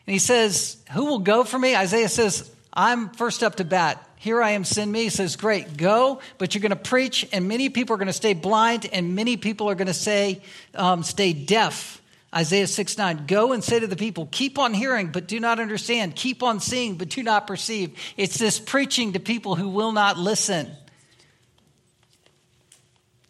And 0.06 0.12
he 0.12 0.20
says, 0.20 0.76
Who 0.92 1.06
will 1.06 1.18
go 1.18 1.42
for 1.42 1.58
me? 1.58 1.74
Isaiah 1.74 2.08
says, 2.08 2.48
I'm 2.72 3.10
first 3.10 3.42
up 3.42 3.56
to 3.56 3.64
bat. 3.64 4.08
Here 4.14 4.40
I 4.40 4.52
am, 4.52 4.62
send 4.62 4.92
me. 4.92 5.02
He 5.02 5.10
says, 5.10 5.34
Great, 5.34 5.76
go, 5.76 6.20
but 6.38 6.54
you're 6.54 6.62
going 6.62 6.70
to 6.70 6.76
preach, 6.76 7.26
and 7.32 7.48
many 7.48 7.68
people 7.68 7.94
are 7.94 7.96
going 7.96 8.06
to 8.06 8.12
stay 8.12 8.32
blind, 8.32 8.88
and 8.92 9.16
many 9.16 9.36
people 9.36 9.68
are 9.68 9.74
going 9.74 9.88
to 9.88 9.94
say, 9.94 10.40
um, 10.76 11.02
Stay 11.02 11.32
deaf. 11.32 12.00
Isaiah 12.32 12.68
6 12.68 12.96
9, 12.96 13.26
go 13.26 13.52
and 13.52 13.64
say 13.64 13.80
to 13.80 13.86
the 13.86 13.96
people, 13.96 14.28
keep 14.30 14.58
on 14.58 14.74
hearing, 14.74 15.08
but 15.08 15.26
do 15.26 15.40
not 15.40 15.58
understand. 15.58 16.14
Keep 16.14 16.42
on 16.42 16.60
seeing, 16.60 16.96
but 16.96 17.08
do 17.08 17.22
not 17.22 17.46
perceive. 17.46 17.98
It's 18.16 18.36
this 18.38 18.60
preaching 18.60 19.14
to 19.14 19.20
people 19.20 19.54
who 19.54 19.68
will 19.68 19.92
not 19.92 20.18
listen. 20.18 20.70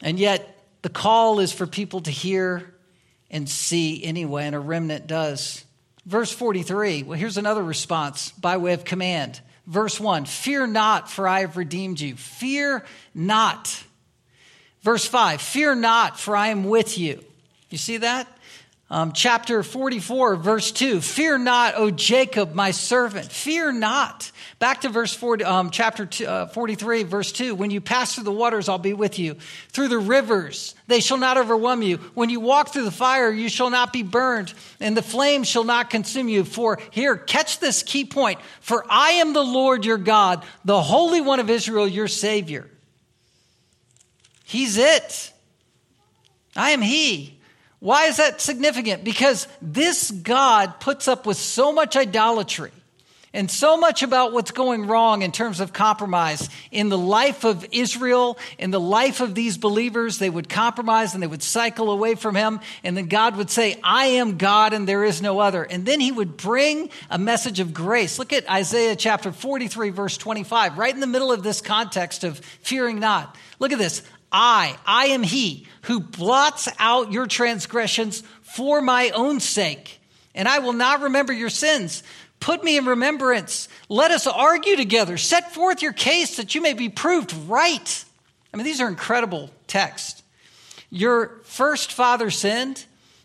And 0.03 0.19
yet, 0.19 0.65
the 0.83 0.89
call 0.89 1.41
is 1.41 1.53
for 1.53 1.67
people 1.67 2.01
to 2.03 2.11
hear 2.11 2.75
and 3.31 3.49
see 3.49 4.03
anyway, 4.05 4.45
and 4.45 4.55
a 4.55 4.61
remnant 4.61 5.07
does. 5.07 5.65
Verse 6.05 6.31
43, 6.31 7.03
well, 7.03 7.19
here's 7.19 7.37
another 7.37 7.63
response 7.63 8.31
by 8.31 8.57
way 8.57 8.73
of 8.73 8.85
command. 8.85 9.41
Verse 9.67 9.99
1 9.99 10.25
Fear 10.27 10.69
not, 10.69 11.11
for 11.11 11.27
I 11.27 11.41
have 11.41 11.57
redeemed 11.57 12.01
you. 12.01 12.15
Fear 12.17 12.85
not. 13.15 13.83
Verse 14.83 15.05
5 15.05 15.41
Fear 15.41 15.75
not, 15.77 16.19
for 16.19 16.37
I 16.37 16.49
am 16.49 16.65
with 16.65 16.97
you. 16.97 17.25
You 17.71 17.79
see 17.79 17.97
that? 17.99 18.29
Um, 18.89 19.11
chapter 19.11 19.65
44, 19.65 20.37
verse 20.37 20.71
2 20.71 21.01
Fear 21.01 21.39
not, 21.39 21.75
O 21.77 21.91
Jacob, 21.91 22.55
my 22.55 22.71
servant. 22.71 23.33
Fear 23.33 23.73
not. 23.73 24.31
Back 24.59 24.81
to 24.83 24.89
verse 24.89 25.13
40, 25.13 25.45
um, 25.45 25.71
chapter 25.71 26.07
two, 26.07 26.27
uh, 26.27 26.47
43, 26.47 27.03
verse 27.03 27.31
2 27.31 27.55
When 27.55 27.71
you 27.71 27.83
pass 27.83 28.15
through 28.15 28.25
the 28.25 28.33
waters, 28.33 28.71
I'll 28.71 28.79
be 28.79 28.95
with 28.95 29.19
you. 29.19 29.35
Through 29.69 29.89
the 29.89 29.99
rivers, 29.99 30.75
they 30.87 31.01
shall 31.01 31.19
not 31.19 31.37
overwhelm 31.37 31.83
you. 31.83 31.99
When 32.15 32.31
you 32.31 32.41
walk 32.41 32.73
through 32.73 32.85
the 32.85 32.91
fire, 32.91 33.31
you 33.31 33.51
shall 33.51 33.69
not 33.69 33.93
be 33.93 34.03
burned, 34.03 34.55
and 34.81 34.97
the 34.97 35.03
flame 35.03 35.45
shall 35.45 35.65
not 35.65 35.91
consume 35.91 36.31
you. 36.31 36.43
For 36.43 36.79
here, 36.91 37.19
catch 37.19 37.59
this 37.59 37.83
key 37.83 38.07
point 38.07 38.41
For 38.61 38.83
I 38.89 39.11
am 39.13 39.35
the 39.35 39.45
Lord 39.45 39.85
your 39.85 39.99
God, 39.99 40.43
the 40.65 40.81
Holy 40.81 41.21
One 41.21 41.39
of 41.41 41.51
Israel, 41.51 41.87
your 41.87 42.09
Savior. 42.09 42.67
He's 44.45 44.79
it. 44.79 45.33
I 46.55 46.71
am 46.71 46.81
He. 46.81 47.39
Why 47.79 48.07
is 48.07 48.17
that 48.17 48.41
significant? 48.41 49.05
Because 49.05 49.49
this 49.61 50.11
God 50.11 50.81
puts 50.81 51.09
up 51.09 51.27
with 51.27 51.37
so 51.37 51.73
much 51.73 51.95
idolatry 51.95 52.73
and 53.37 53.51
so 53.51 53.77
much 53.77 54.03
about 54.03 54.33
what's 54.33 54.51
going 54.51 54.87
wrong 54.87 55.21
in 55.21 55.31
terms 55.31 55.61
of 55.61 55.75
compromise 55.75 56.49
in 56.71 56.89
the 56.89 56.97
life 56.97 57.45
of 57.45 57.67
Israel, 57.71 58.39
in 58.57 58.71
the 58.71 58.81
life 58.81 59.21
of 59.21 59.35
these 59.35 59.59
believers. 59.59 60.19
They 60.19 60.31
would 60.31 60.49
compromise 60.49 61.13
and 61.13 61.23
they 61.23 61.27
would 61.27 61.43
cycle 61.43 61.91
away 61.91 62.15
from 62.15 62.35
Him. 62.35 62.61
And 62.83 62.97
then 62.97 63.09
God 63.09 63.37
would 63.37 63.51
say, 63.51 63.79
I 63.85 64.07
am 64.07 64.39
God 64.39 64.73
and 64.73 64.89
there 64.89 65.05
is 65.05 65.21
no 65.21 65.39
other. 65.39 65.63
And 65.63 65.85
then 65.85 66.01
He 66.01 66.11
would 66.11 66.39
bring 66.39 66.89
a 67.11 67.19
message 67.19 67.61
of 67.61 67.75
grace. 67.75 68.19
Look 68.19 68.33
at 68.33 68.51
Isaiah 68.51 68.97
chapter 68.97 69.31
43, 69.31 69.91
verse 69.91 70.17
25, 70.17 70.79
right 70.79 70.95
in 70.95 71.01
the 71.01 71.07
middle 71.07 71.31
of 71.31 71.43
this 71.43 71.61
context 71.61 72.25
of 72.25 72.39
fearing 72.39 73.01
not. 73.01 73.37
Look 73.59 73.71
at 73.71 73.79
this. 73.79 74.03
I, 74.33 74.79
I 74.87 75.09
am 75.09 75.23
he 75.23 75.67
who 75.83 76.01
blots 76.01 76.71
out 76.79 77.13
your 77.13 77.27
transgressions 77.27 78.23
for 78.41 78.81
my 78.81 79.11
own 79.11 79.41
sake, 79.41 80.01
and 80.35 80.49
I 80.49 80.61
will 80.61 80.73
not 80.73 81.03
remember 81.03 81.35
your 81.35 81.51
sins. 81.51 82.03
Put 82.41 82.63
me 82.63 82.77
in 82.77 82.87
remembrance. 82.87 83.69
Let 83.89 84.11
us 84.11 84.27
argue 84.27 84.77
together. 84.77 85.17
Set 85.17 85.53
forth 85.53 85.83
your 85.83 85.93
case 85.93 86.37
that 86.37 86.55
you 86.55 86.61
may 86.61 86.75
be 86.75 86.89
proved 86.89 87.35
right. 87.49 88.05
I 88.53 88.57
mean, 88.57 88.65
these 88.65 88.81
are 88.81 88.89
incredible 88.89 89.51
texts. 89.67 90.23
Your 90.91 91.41
first 91.45 91.93
father 91.93 92.31
sinned, 92.31 92.85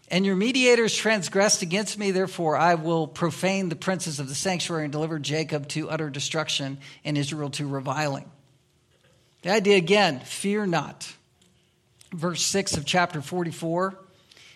and 0.10 0.26
your 0.26 0.36
mediators 0.36 0.96
transgressed 0.96 1.62
against 1.62 1.98
me. 1.98 2.12
Therefore, 2.12 2.58
I 2.58 2.76
will 2.76 3.08
profane 3.08 3.70
the 3.70 3.76
princes 3.76 4.20
of 4.20 4.28
the 4.28 4.36
sanctuary 4.36 4.84
and 4.84 4.92
deliver 4.92 5.20
Jacob 5.20 5.68
to 5.70 5.90
utter 5.90 6.10
destruction 6.10 6.80
and 7.06 7.18
Israel 7.18 7.50
to 7.52 7.68
reviling. 7.68 8.30
The 9.44 9.52
idea 9.52 9.78
again, 9.78 10.20
fear 10.20 10.66
not. 10.66 11.14
Verse 12.14 12.44
6 12.44 12.76
of 12.76 12.86
chapter 12.86 13.22
44 13.22 13.98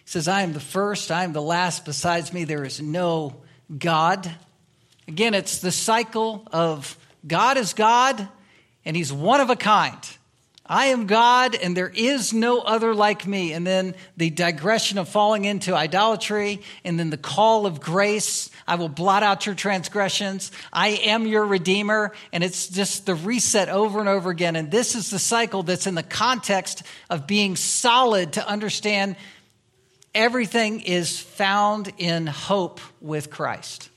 says, 0.03 0.27
I 0.27 0.41
am 0.41 0.53
the 0.53 0.59
first, 0.59 1.09
I 1.09 1.23
am 1.23 1.31
the 1.31 1.41
last. 1.41 1.85
Besides 1.85 2.33
me, 2.33 2.43
there 2.43 2.65
is 2.65 2.81
no 2.81 3.37
God. 3.75 4.31
Again, 5.07 5.33
it's 5.33 5.59
the 5.59 5.71
cycle 5.71 6.47
of 6.51 6.97
God 7.27 7.57
is 7.57 7.73
God 7.73 8.27
and 8.85 8.95
he's 8.95 9.11
one 9.11 9.41
of 9.41 9.49
a 9.49 9.55
kind. 9.55 9.99
I 10.67 10.87
am 10.87 11.05
God 11.05 11.53
and 11.53 11.77
there 11.77 11.91
is 11.93 12.33
no 12.33 12.59
other 12.59 12.95
like 12.95 13.27
me. 13.27 13.53
And 13.53 13.65
then 13.67 13.93
the 14.17 14.31
digression 14.31 14.97
of 14.97 15.07
falling 15.07 15.45
into 15.45 15.75
idolatry, 15.75 16.61
and 16.83 16.99
then 16.99 17.11
the 17.11 17.17
call 17.17 17.67
of 17.67 17.79
grace. 17.79 18.49
I 18.67 18.75
will 18.75 18.89
blot 18.89 19.21
out 19.21 19.45
your 19.45 19.53
transgressions. 19.53 20.51
I 20.73 20.89
am 20.89 21.27
your 21.27 21.45
redeemer. 21.45 22.13
And 22.33 22.43
it's 22.43 22.67
just 22.67 23.05
the 23.05 23.13
reset 23.13 23.69
over 23.69 23.99
and 23.99 24.09
over 24.09 24.31
again. 24.31 24.55
And 24.55 24.71
this 24.71 24.95
is 24.95 25.11
the 25.11 25.19
cycle 25.19 25.61
that's 25.61 25.85
in 25.85 25.93
the 25.93 26.03
context 26.03 26.81
of 27.11 27.27
being 27.27 27.55
solid 27.55 28.33
to 28.33 28.47
understand 28.47 29.17
everything 30.15 30.79
is 30.79 31.19
found 31.19 31.91
in 31.97 32.25
hope 32.25 32.79
with 33.01 33.29
Christ. 33.29 33.89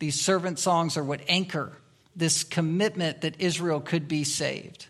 These 0.00 0.20
servant 0.20 0.58
songs 0.58 0.96
are 0.96 1.04
what 1.04 1.20
anchor 1.28 1.72
this 2.16 2.42
commitment 2.42 3.20
that 3.20 3.40
Israel 3.40 3.80
could 3.80 4.08
be 4.08 4.24
saved. 4.24 4.86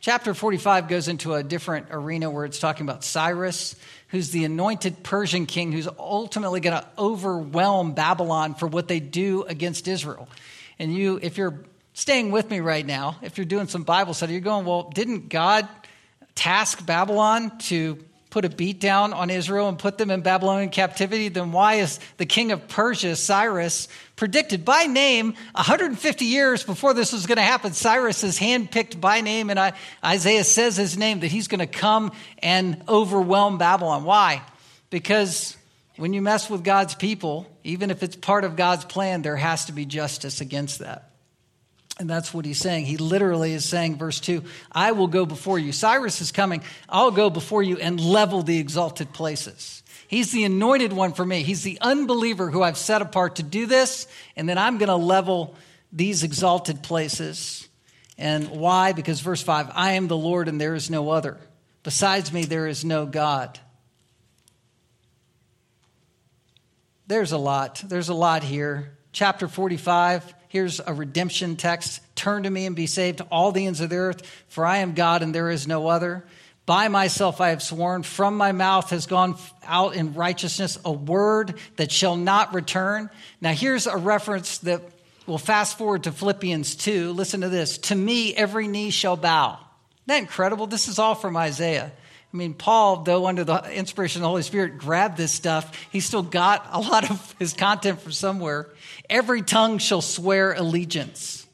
Chapter 0.00 0.32
45 0.32 0.88
goes 0.88 1.08
into 1.08 1.34
a 1.34 1.42
different 1.42 1.88
arena 1.90 2.30
where 2.30 2.44
it's 2.44 2.58
talking 2.58 2.86
about 2.86 3.04
Cyrus, 3.04 3.76
who's 4.08 4.30
the 4.30 4.44
anointed 4.44 5.02
Persian 5.02 5.46
king 5.46 5.72
who's 5.72 5.88
ultimately 5.98 6.60
going 6.60 6.80
to 6.80 6.86
overwhelm 6.96 7.92
Babylon 7.92 8.54
for 8.54 8.66
what 8.66 8.88
they 8.88 9.00
do 9.00 9.42
against 9.42 9.88
Israel. 9.88 10.28
And 10.78 10.94
you, 10.94 11.18
if 11.20 11.36
you're 11.36 11.60
staying 11.94 12.30
with 12.30 12.48
me 12.48 12.60
right 12.60 12.86
now, 12.86 13.16
if 13.22 13.38
you're 13.38 13.44
doing 13.44 13.66
some 13.66 13.82
Bible 13.82 14.14
study, 14.14 14.32
you're 14.32 14.40
going, 14.40 14.64
well, 14.64 14.90
didn't 14.94 15.28
God 15.28 15.68
task 16.36 16.86
Babylon 16.86 17.58
to 17.58 17.98
put 18.30 18.44
a 18.44 18.48
beat 18.48 18.78
down 18.80 19.12
on 19.12 19.30
Israel 19.30 19.68
and 19.68 19.78
put 19.78 19.96
them 19.98 20.10
in 20.10 20.20
Babylonian 20.20 20.70
captivity, 20.70 21.28
then 21.28 21.52
why 21.52 21.74
is 21.74 21.98
the 22.18 22.26
king 22.26 22.52
of 22.52 22.68
Persia, 22.68 23.16
Cyrus, 23.16 23.88
predicted 24.16 24.64
by 24.64 24.84
name 24.84 25.34
150 25.52 26.24
years 26.24 26.62
before 26.62 26.92
this 26.92 27.12
was 27.12 27.26
going 27.26 27.36
to 27.36 27.42
happen? 27.42 27.72
Cyrus 27.72 28.24
is 28.24 28.38
handpicked 28.38 29.00
by 29.00 29.22
name, 29.22 29.50
and 29.50 29.72
Isaiah 30.04 30.44
says 30.44 30.76
his 30.76 30.98
name 30.98 31.20
that 31.20 31.28
he's 31.28 31.48
going 31.48 31.60
to 31.60 31.66
come 31.66 32.12
and 32.42 32.82
overwhelm 32.88 33.58
Babylon. 33.58 34.04
Why? 34.04 34.42
Because 34.90 35.56
when 35.96 36.12
you 36.12 36.22
mess 36.22 36.50
with 36.50 36.62
God's 36.64 36.94
people, 36.94 37.50
even 37.64 37.90
if 37.90 38.02
it's 38.02 38.16
part 38.16 38.44
of 38.44 38.56
God's 38.56 38.84
plan, 38.84 39.22
there 39.22 39.36
has 39.36 39.64
to 39.66 39.72
be 39.72 39.84
justice 39.84 40.40
against 40.40 40.80
that. 40.80 41.07
And 41.98 42.08
that's 42.08 42.32
what 42.32 42.44
he's 42.44 42.58
saying. 42.58 42.86
He 42.86 42.96
literally 42.96 43.52
is 43.52 43.64
saying, 43.64 43.96
verse 43.96 44.20
2, 44.20 44.44
I 44.70 44.92
will 44.92 45.08
go 45.08 45.26
before 45.26 45.58
you. 45.58 45.72
Cyrus 45.72 46.20
is 46.20 46.30
coming. 46.30 46.62
I'll 46.88 47.10
go 47.10 47.28
before 47.28 47.62
you 47.62 47.78
and 47.78 47.98
level 47.98 48.42
the 48.42 48.58
exalted 48.58 49.12
places. 49.12 49.82
He's 50.06 50.30
the 50.30 50.44
anointed 50.44 50.92
one 50.92 51.12
for 51.12 51.26
me. 51.26 51.42
He's 51.42 51.64
the 51.64 51.78
unbeliever 51.80 52.50
who 52.50 52.62
I've 52.62 52.78
set 52.78 53.02
apart 53.02 53.36
to 53.36 53.42
do 53.42 53.66
this. 53.66 54.06
And 54.36 54.48
then 54.48 54.58
I'm 54.58 54.78
going 54.78 54.88
to 54.88 54.96
level 54.96 55.56
these 55.92 56.22
exalted 56.22 56.82
places. 56.84 57.68
And 58.16 58.48
why? 58.48 58.92
Because 58.92 59.20
verse 59.20 59.42
5 59.42 59.72
I 59.74 59.92
am 59.92 60.06
the 60.06 60.16
Lord 60.16 60.48
and 60.48 60.60
there 60.60 60.74
is 60.74 60.90
no 60.90 61.10
other. 61.10 61.36
Besides 61.82 62.32
me, 62.32 62.44
there 62.44 62.68
is 62.68 62.84
no 62.84 63.06
God. 63.06 63.58
There's 67.08 67.32
a 67.32 67.38
lot. 67.38 67.82
There's 67.84 68.08
a 68.08 68.14
lot 68.14 68.44
here. 68.44 68.96
Chapter 69.12 69.48
45 69.48 70.34
Here's 70.48 70.80
a 70.80 70.92
redemption 70.92 71.56
text 71.56 72.00
Turn 72.16 72.42
to 72.42 72.50
me 72.50 72.66
and 72.66 72.74
be 72.74 72.86
saved, 72.86 73.20
all 73.30 73.52
the 73.52 73.66
ends 73.66 73.80
of 73.80 73.90
the 73.90 73.96
earth, 73.96 74.26
for 74.48 74.66
I 74.66 74.78
am 74.78 74.94
God 74.94 75.22
and 75.22 75.32
there 75.34 75.50
is 75.50 75.68
no 75.68 75.86
other. 75.86 76.24
By 76.66 76.88
myself 76.88 77.40
I 77.40 77.48
have 77.50 77.62
sworn, 77.62 78.02
from 78.02 78.36
my 78.36 78.52
mouth 78.52 78.90
has 78.90 79.06
gone 79.06 79.38
out 79.64 79.94
in 79.94 80.12
righteousness 80.14 80.78
a 80.84 80.92
word 80.92 81.54
that 81.76 81.90
shall 81.90 82.16
not 82.16 82.52
return. 82.52 83.08
Now, 83.40 83.52
here's 83.52 83.86
a 83.86 83.96
reference 83.96 84.58
that 84.58 84.82
we'll 85.26 85.38
fast 85.38 85.78
forward 85.78 86.02
to 86.02 86.12
Philippians 86.12 86.74
2. 86.74 87.12
Listen 87.12 87.40
to 87.40 87.48
this 87.48 87.78
To 87.78 87.94
me, 87.94 88.34
every 88.34 88.68
knee 88.68 88.90
shall 88.90 89.16
bow. 89.16 89.52
Isn't 89.54 89.62
that 90.06 90.18
incredible? 90.18 90.66
This 90.66 90.88
is 90.88 90.98
all 90.98 91.14
from 91.14 91.36
Isaiah. 91.36 91.92
I 92.32 92.36
mean, 92.36 92.52
Paul, 92.52 93.04
though 93.04 93.26
under 93.26 93.42
the 93.42 93.72
inspiration 93.72 94.20
of 94.20 94.24
the 94.24 94.28
Holy 94.28 94.42
Spirit, 94.42 94.76
grabbed 94.76 95.16
this 95.16 95.32
stuff, 95.32 95.74
he 95.90 96.00
still 96.00 96.22
got 96.22 96.66
a 96.70 96.80
lot 96.80 97.10
of 97.10 97.34
his 97.38 97.54
content 97.54 98.00
from 98.00 98.12
somewhere. 98.12 98.68
Every 99.08 99.40
tongue 99.40 99.78
shall 99.78 100.02
swear 100.02 100.52
allegiance. 100.52 101.46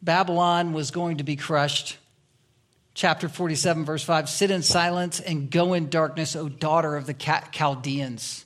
Babylon 0.00 0.72
was 0.72 0.92
going 0.92 1.18
to 1.18 1.24
be 1.24 1.36
crushed. 1.36 1.98
Chapter 2.94 3.28
47, 3.28 3.84
verse 3.84 4.02
5 4.04 4.28
Sit 4.28 4.50
in 4.50 4.62
silence 4.62 5.20
and 5.20 5.50
go 5.50 5.74
in 5.74 5.88
darkness, 5.88 6.36
O 6.36 6.48
daughter 6.48 6.96
of 6.96 7.06
the 7.06 7.14
Chaldeans. 7.14 8.44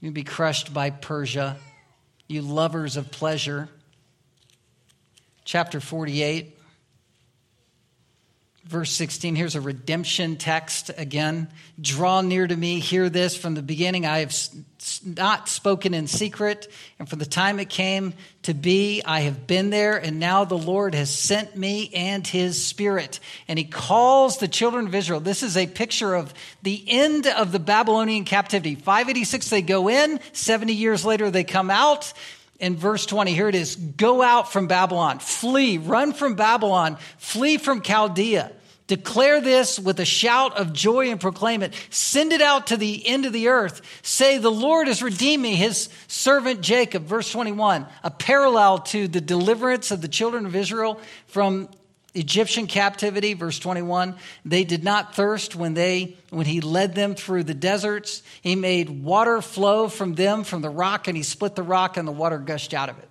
You'll 0.00 0.12
be 0.12 0.24
crushed 0.24 0.74
by 0.74 0.90
Persia, 0.90 1.56
you 2.28 2.42
lovers 2.42 2.96
of 2.96 3.10
pleasure. 3.10 3.68
Chapter 5.44 5.80
48, 5.80 6.55
verse 8.66 8.90
16 8.90 9.36
here's 9.36 9.54
a 9.54 9.60
redemption 9.60 10.36
text 10.36 10.90
again. 10.96 11.48
Draw 11.80 12.22
near 12.22 12.46
to 12.46 12.56
me 12.56 12.80
hear 12.80 13.08
this. 13.08 13.36
From 13.36 13.54
the 13.54 13.62
beginning 13.62 14.06
i 14.06 14.18
have 14.18 14.34
not 15.04 15.48
spoken 15.48 15.94
in 15.94 16.06
secret. 16.06 16.68
And 16.98 17.08
from 17.08 17.18
the 17.18 17.26
time 17.26 17.60
it 17.60 17.68
came 17.68 18.14
to 18.42 18.54
be 18.54 19.02
i 19.04 19.20
have 19.20 19.46
been 19.46 19.70
there. 19.70 19.96
And 19.96 20.18
now 20.18 20.44
the 20.44 20.58
lord 20.58 20.94
has 20.96 21.10
sent 21.10 21.56
me 21.56 21.90
and 21.94 22.26
his 22.26 22.64
spirit. 22.64 23.20
And 23.46 23.56
he 23.56 23.64
calls 23.64 24.38
the 24.38 24.48
children 24.48 24.88
of 24.88 24.94
israel. 24.94 25.20
This 25.20 25.44
is 25.44 25.56
a 25.56 25.68
picture 25.68 26.14
of 26.14 26.34
the 26.62 26.84
end 26.88 27.28
of 27.28 27.52
the 27.52 27.60
babylonian 27.60 28.24
captivity. 28.24 28.74
586 28.74 29.48
they 29.48 29.62
go 29.62 29.88
in. 29.88 30.18
70 30.32 30.72
years 30.72 31.04
later 31.04 31.30
they 31.30 31.44
come 31.44 31.70
out 31.70 32.12
in 32.58 32.76
verse 32.76 33.06
20. 33.06 33.32
Here 33.32 33.48
it 33.48 33.54
is 33.54 33.76
Go 33.76 34.22
out 34.22 34.52
from 34.52 34.66
Babylon, 34.66 35.18
flee, 35.18 35.78
run 35.78 36.12
from 36.12 36.34
Babylon, 36.34 36.98
flee 37.18 37.58
from 37.58 37.80
Chaldea. 37.80 38.52
Declare 38.86 39.40
this 39.40 39.80
with 39.80 39.98
a 39.98 40.04
shout 40.04 40.56
of 40.56 40.72
joy 40.72 41.10
and 41.10 41.20
proclaim 41.20 41.62
it. 41.64 41.74
Send 41.90 42.32
it 42.32 42.40
out 42.40 42.68
to 42.68 42.76
the 42.76 43.04
end 43.04 43.26
of 43.26 43.32
the 43.32 43.48
earth. 43.48 43.82
Say, 44.02 44.38
The 44.38 44.50
Lord 44.50 44.86
has 44.86 45.02
redeemed 45.02 45.42
me, 45.42 45.56
his 45.56 45.88
servant 46.06 46.60
Jacob. 46.60 47.04
Verse 47.04 47.30
21, 47.32 47.86
a 48.04 48.10
parallel 48.12 48.78
to 48.78 49.08
the 49.08 49.20
deliverance 49.20 49.90
of 49.90 50.02
the 50.02 50.08
children 50.08 50.46
of 50.46 50.54
Israel 50.54 51.00
from 51.26 51.68
Egyptian 52.16 52.66
captivity, 52.66 53.34
verse 53.34 53.58
21, 53.58 54.16
they 54.44 54.64
did 54.64 54.82
not 54.82 55.14
thirst 55.14 55.54
when 55.54 55.74
they 55.74 56.16
when 56.30 56.46
he 56.46 56.60
led 56.60 56.94
them 56.94 57.14
through 57.14 57.44
the 57.44 57.54
deserts. 57.54 58.22
He 58.40 58.56
made 58.56 59.04
water 59.04 59.42
flow 59.42 59.88
from 59.88 60.14
them 60.14 60.42
from 60.44 60.62
the 60.62 60.70
rock, 60.70 61.08
and 61.08 61.16
he 61.16 61.22
split 61.22 61.54
the 61.54 61.62
rock, 61.62 61.96
and 61.96 62.08
the 62.08 62.12
water 62.12 62.38
gushed 62.38 62.74
out 62.74 62.88
of 62.88 62.98
it. 62.98 63.08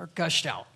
Or 0.00 0.08
gushed 0.14 0.46
out. 0.46 0.66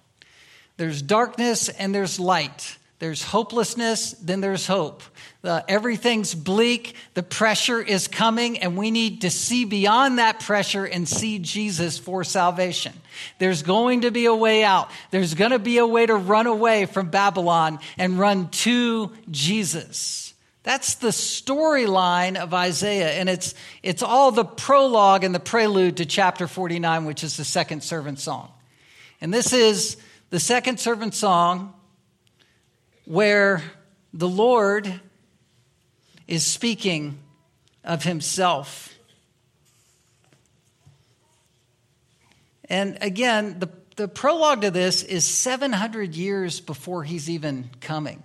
There's 0.77 1.03
darkness 1.03 1.69
and 1.69 1.95
there's 1.95 2.21
light. 2.21 2.77
There's 2.99 3.23
hopelessness, 3.23 4.13
then 4.13 4.41
there's 4.41 4.67
hope. 4.67 5.03
Uh, 5.45 5.61
everything's 5.69 6.35
bleak, 6.35 6.95
the 7.13 7.23
pressure 7.23 7.81
is 7.81 8.09
coming, 8.09 8.59
and 8.59 8.75
we 8.75 8.91
need 8.91 9.21
to 9.21 9.31
see 9.31 9.67
beyond 9.67 10.19
that 10.19 10.41
pressure 10.41 10.87
and 10.87 11.07
see 11.07 11.39
Jesus 11.39 11.99
for 11.99 12.25
salvation. 12.25 12.95
There's 13.39 13.63
going 13.63 14.01
to 14.01 14.11
be 14.11 14.25
a 14.25 14.35
way 14.35 14.65
out. 14.65 14.91
There's 15.11 15.35
going 15.35 15.51
to 15.51 15.59
be 15.59 15.77
a 15.77 15.87
way 15.87 16.07
to 16.07 16.17
run 16.17 16.47
away 16.47 16.87
from 16.87 17.11
Babylon 17.11 17.81
and 17.99 18.19
run 18.19 18.49
to 18.49 19.13
Jesus. 19.31 20.33
That's 20.63 20.95
the 20.95 21.09
storyline 21.09 22.37
of 22.37 22.55
Isaiah, 22.55 23.11
and 23.11 23.29
it's, 23.29 23.55
it's 23.83 24.03
all 24.03 24.33
the 24.33 24.45
prologue 24.45 25.23
and 25.23 25.35
the 25.35 25.41
prelude 25.41 25.99
to 25.99 26.07
chapter 26.07 26.49
49, 26.49 27.05
which 27.05 27.23
is 27.23 27.37
the 27.37 27.45
second 27.45 27.85
servant 27.85 28.19
song. 28.19 28.51
And 29.21 29.35
this 29.35 29.53
is 29.53 29.99
the 30.31 30.41
second 30.41 30.81
servant 30.81 31.15
song 31.15 31.75
where 33.07 33.63
the 34.13 34.29
Lord 34.29 35.01
is 36.27 36.45
speaking 36.45 37.19
of 37.85 38.03
himself. 38.03 38.93
And 42.69 42.99
again, 43.01 43.61
the, 43.61 43.71
the 43.95 44.09
prologue 44.09 44.63
to 44.63 44.71
this 44.71 45.05
is 45.05 45.25
700 45.25 46.15
years 46.15 46.61
before 46.61 47.05
he's 47.05 47.31
even 47.31 47.71
coming. 47.81 48.25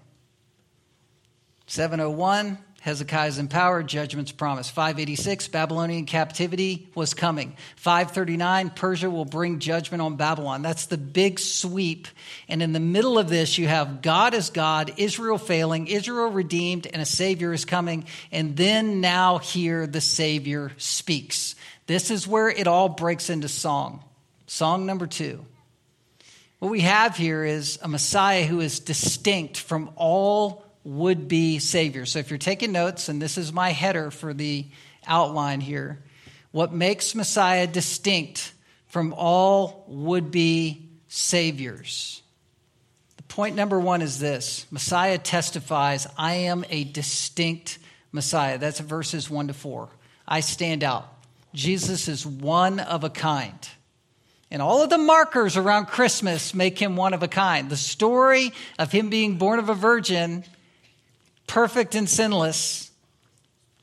701, 1.68 2.58
Hezekiah's 2.82 3.38
in 3.38 3.48
power, 3.48 3.84
judgment's 3.84 4.32
promised. 4.32 4.72
586, 4.72 5.50
Babylonian 5.50 6.06
captivity 6.06 6.90
was 6.96 7.14
coming. 7.14 7.56
539, 7.76 8.72
Persia 8.72 9.08
will 9.08 9.24
bring 9.24 9.60
judgment 9.60 10.02
on 10.02 10.16
Babylon. 10.16 10.64
That's 10.64 10.88
the 10.88 10.98
big 10.98 11.38
sweep. 11.38 12.08
And 12.48 12.64
in 12.64 12.74
the 12.74 12.80
middle 12.80 13.20
of 13.20 13.30
this, 13.30 13.60
you 13.60 13.68
have 13.68 14.02
God 14.02 14.34
as 14.34 14.50
God, 14.50 14.94
Israel 14.98 15.38
failing, 15.38 15.86
Israel 15.86 16.32
redeemed, 16.32 16.88
and 16.88 17.04
a 17.04 17.06
Savior 17.06 17.54
is 17.54 17.66
coming. 17.66 18.06
And 18.32 18.58
then 18.58 19.00
now 19.00 19.38
here 19.38 19.86
the 19.86 20.02
Savior 20.02 20.72
speaks. 20.78 21.54
This 21.86 22.10
is 22.10 22.28
where 22.28 22.50
it 22.50 22.66
all 22.66 22.90
breaks 22.90 23.30
into 23.30 23.48
song. 23.48 24.04
Song 24.48 24.88
number 24.88 25.06
two. 25.06 25.46
What 26.58 26.72
we 26.72 26.82
have 26.82 27.16
here 27.16 27.44
is 27.44 27.78
a 27.84 27.88
Messiah 27.88 28.44
who 28.44 28.60
is 28.60 28.80
distinct 28.80 29.58
from 29.58 29.92
all 29.96 30.66
would 30.84 31.28
be 31.28 31.60
Savior. 31.60 32.06
So 32.06 32.20
if 32.20 32.30
you're 32.30 32.38
taking 32.38 32.72
notes, 32.72 33.10
and 33.10 33.22
this 33.22 33.38
is 33.38 33.54
my 33.54 33.72
header 33.72 34.12
for 34.12 34.34
the 34.34 34.66
outline 35.06 35.62
here, 35.62 36.04
what 36.52 36.74
makes 36.74 37.16
Messiah 37.16 37.68
distinct 37.68 38.54
from 38.88 39.14
all 39.18 39.86
would 39.88 40.32
be 40.32 40.90
Saviors? 41.08 42.22
The 43.18 43.24
point 43.24 43.56
number 43.56 43.80
one 43.80 44.02
is 44.02 44.20
this 44.20 44.66
Messiah 44.72 45.18
testifies, 45.18 46.08
I 46.18 46.34
am 46.34 46.66
a 46.70 46.84
distinct 46.84 47.80
Messiah. 48.12 48.58
That's 48.58 48.80
verses 48.80 49.30
one 49.30 49.48
to 49.48 49.54
four. 49.54 49.90
I 50.28 50.42
stand 50.42 50.84
out. 50.84 51.08
Jesus 51.54 52.08
is 52.08 52.26
one 52.26 52.80
of 52.80 53.04
a 53.04 53.10
kind. 53.10 53.68
And 54.50 54.62
all 54.62 54.84
of 54.84 54.90
the 54.90 54.98
markers 54.98 55.56
around 55.56 55.86
Christmas 55.86 56.54
make 56.54 56.78
him 56.78 56.98
one 56.98 57.14
of 57.14 57.24
a 57.24 57.28
kind. 57.28 57.70
The 57.70 57.78
story 57.78 58.52
of 58.78 58.92
him 58.92 59.10
being 59.10 59.38
born 59.38 59.60
of 59.60 59.70
a 59.70 59.74
virgin 59.74 60.44
perfect 61.52 61.96
and 61.96 62.10
sinless, 62.10 62.92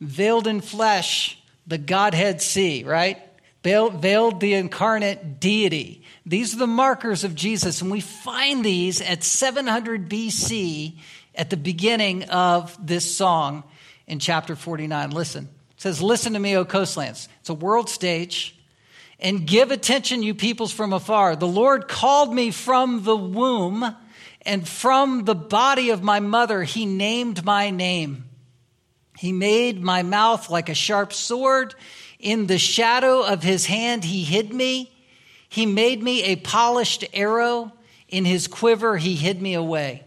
veiled 0.00 0.46
in 0.46 0.62
flesh, 0.62 1.38
the 1.66 1.76
Godhead 1.76 2.40
see, 2.40 2.82
right? 2.82 3.18
veiled 3.62 4.40
the 4.40 4.54
incarnate 4.54 5.38
deity. 5.38 6.02
These 6.24 6.54
are 6.54 6.58
the 6.58 6.66
markers 6.66 7.24
of 7.24 7.34
Jesus, 7.34 7.82
and 7.82 7.90
we 7.90 8.00
find 8.00 8.64
these 8.64 9.02
at 9.02 9.22
700 9.22 10.08
BC 10.08 10.96
at 11.34 11.50
the 11.50 11.58
beginning 11.58 12.24
of 12.30 12.74
this 12.84 13.14
song 13.14 13.64
in 14.06 14.18
chapter 14.18 14.56
49. 14.56 15.10
Listen. 15.10 15.50
It 15.76 15.82
says, 15.82 16.00
Listen 16.00 16.32
to 16.32 16.38
me, 16.38 16.56
O 16.56 16.64
coastlands. 16.64 17.28
It's 17.40 17.50
a 17.50 17.54
world 17.54 17.90
stage. 17.90 18.56
And 19.20 19.46
give 19.46 19.70
attention, 19.72 20.22
you 20.22 20.34
peoples 20.34 20.72
from 20.72 20.94
afar. 20.94 21.36
The 21.36 21.46
Lord 21.46 21.86
called 21.86 22.32
me 22.32 22.50
from 22.50 23.04
the 23.04 23.16
womb, 23.16 23.94
and 24.48 24.66
from 24.66 25.26
the 25.26 25.34
body 25.34 25.90
of 25.90 26.02
my 26.02 26.20
mother, 26.20 26.62
he 26.62 26.86
named 26.86 27.44
my 27.44 27.68
name. 27.68 28.24
He 29.18 29.30
made 29.30 29.82
my 29.82 30.02
mouth 30.02 30.48
like 30.48 30.70
a 30.70 30.74
sharp 30.74 31.12
sword. 31.12 31.74
In 32.18 32.46
the 32.46 32.56
shadow 32.56 33.20
of 33.20 33.42
his 33.42 33.66
hand, 33.66 34.04
he 34.04 34.24
hid 34.24 34.54
me. 34.54 34.90
He 35.50 35.66
made 35.66 36.02
me 36.02 36.24
a 36.24 36.36
polished 36.36 37.04
arrow. 37.12 37.74
In 38.08 38.24
his 38.24 38.46
quiver, 38.48 38.96
he 38.96 39.16
hid 39.16 39.42
me 39.42 39.52
away. 39.52 40.02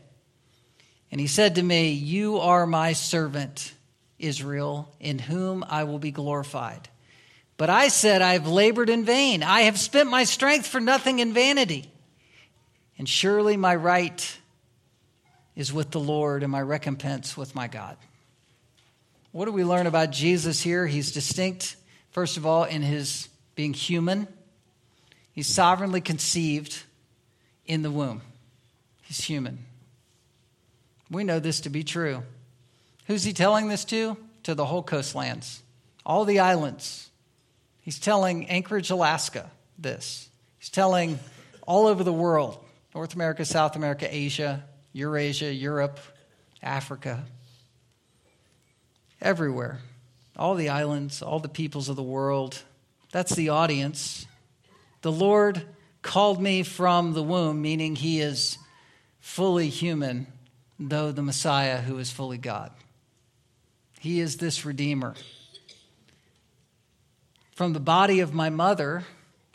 And 1.12 1.22
he 1.22 1.28
said 1.28 1.54
to 1.56 1.64
me, 1.64 1.92
You 1.92 2.40
are 2.40 2.66
my 2.66 2.94
servant, 2.94 3.76
Israel, 4.18 4.92
in 5.00 5.20
whom 5.20 5.64
I 5.70 5.84
will 5.84 6.00
be 6.00 6.12
glorified. 6.12 6.90
But 7.58 7.70
I 7.70 7.90
said, 7.90 8.24
I 8.24 8.34
have 8.34 8.48
labored 8.48 8.90
in 8.90 9.06
vain. 9.06 9.44
I 9.44 9.62
have 9.62 9.78
spent 9.78 10.10
my 10.10 10.24
strength 10.24 10.66
for 10.66 10.80
nothing 10.80 11.20
in 11.20 11.32
vanity. 11.32 11.91
And 13.02 13.10
surely 13.10 13.58
my 13.58 13.74
right 13.74 14.38
is 15.56 15.74
with 15.74 15.90
the 15.90 16.00
Lord, 16.00 16.44
and 16.44 16.52
my 16.52 16.62
recompense 16.62 17.36
with 17.36 17.56
my 17.56 17.68
God. 17.68 17.98
What 19.32 19.46
do 19.46 19.52
we 19.52 19.64
learn 19.64 19.88
about 19.88 20.12
Jesus 20.12 20.62
here? 20.62 20.86
He's 20.86 21.12
distinct, 21.12 21.78
first 22.12 22.38
of 22.38 22.46
all, 22.46 22.64
in 22.64 22.84
his 22.84 23.28
being 23.56 23.74
human. 23.74 24.28
He's 25.34 25.48
sovereignly 25.48 26.00
conceived 26.02 26.84
in 27.66 27.82
the 27.82 27.90
womb. 27.90 28.22
He's 29.02 29.22
human. 29.22 29.66
We 31.10 31.24
know 31.24 31.40
this 31.40 31.62
to 31.62 31.72
be 31.72 31.84
true. 31.84 32.22
Who's 33.08 33.24
he 33.24 33.34
telling 33.34 33.68
this 33.68 33.84
to? 33.86 34.16
To 34.44 34.54
the 34.54 34.66
whole 34.66 34.84
coastlands, 34.84 35.64
all 36.06 36.24
the 36.24 36.40
islands. 36.40 37.10
He's 37.82 37.98
telling 37.98 38.48
Anchorage, 38.48 38.92
Alaska 38.92 39.50
this. 39.80 40.30
He's 40.60 40.70
telling 40.70 41.18
all 41.66 41.88
over 41.88 42.04
the 42.04 42.14
world 42.14 42.64
North 42.94 43.14
America, 43.16 43.46
South 43.46 43.76
America, 43.76 44.08
Asia, 44.10 44.64
Eurasia, 44.94 45.54
Europe, 45.54 46.00
Africa, 46.62 47.24
everywhere. 49.22 49.80
All 50.38 50.56
the 50.56 50.70
islands, 50.70 51.22
all 51.22 51.40
the 51.40 51.50
peoples 51.50 51.90
of 51.90 51.96
the 51.96 52.04
world. 52.04 52.64
That's 53.12 53.36
the 53.36 53.50
audience. 53.50 54.26
The 55.02 55.12
Lord 55.12 55.66
called 56.02 56.42
me 56.42 56.64
from 56.64 57.14
the 57.14 57.24
womb, 57.24 57.62
meaning 57.62 57.96
he 57.96 58.22
is 58.22 58.58
fully 59.20 59.70
human, 59.70 60.28
though 60.80 61.12
the 61.12 61.22
Messiah 61.22 61.82
who 61.82 61.98
is 61.98 62.12
fully 62.12 62.38
God. 62.38 62.72
He 64.00 64.20
is 64.20 64.38
this 64.38 64.66
Redeemer. 64.66 65.14
From 67.56 67.74
the 67.74 67.80
body 67.80 68.20
of 68.22 68.34
my 68.34 68.50
mother, 68.50 69.04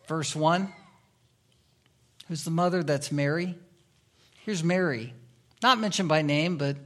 verse 0.06 0.36
1. 0.36 0.72
Who's 2.28 2.44
the 2.44 2.50
mother? 2.50 2.82
That's 2.82 3.12
Mary. 3.12 3.56
Here's 4.44 4.64
Mary, 4.64 5.14
not 5.62 5.78
mentioned 5.78 6.08
by 6.08 6.22
name, 6.22 6.56
but 6.56 6.76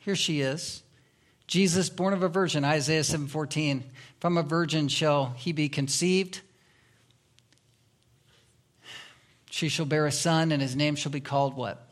here 0.00 0.16
she 0.16 0.40
is. 0.40 0.82
Jesus, 1.46 1.88
born 1.90 2.14
of 2.14 2.22
a 2.22 2.28
virgin, 2.28 2.64
Isaiah 2.64 3.02
7:14. 3.02 3.84
From 4.20 4.38
a 4.38 4.42
virgin 4.42 4.88
shall 4.88 5.34
he 5.36 5.52
be 5.52 5.68
conceived. 5.68 6.40
She 9.50 9.68
shall 9.68 9.86
bear 9.86 10.06
a 10.06 10.12
son, 10.12 10.52
and 10.52 10.62
his 10.62 10.76
name 10.76 10.94
shall 10.94 11.12
be 11.12 11.20
called 11.20 11.54
what? 11.54 11.86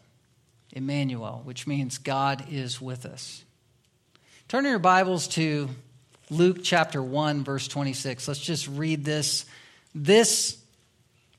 Emmanuel, 0.72 1.42
which 1.44 1.66
means 1.66 1.98
God 1.98 2.44
is 2.50 2.80
with 2.80 3.04
us. 3.04 3.42
Turn 4.46 4.64
your 4.64 4.78
Bibles 4.78 5.26
to 5.28 5.68
Luke 6.30 6.58
chapter 6.62 7.02
1, 7.02 7.42
verse 7.42 7.66
26. 7.68 8.28
Let's 8.28 8.40
just 8.40 8.68
read 8.68 9.04
this. 9.04 9.44
This 9.94 10.56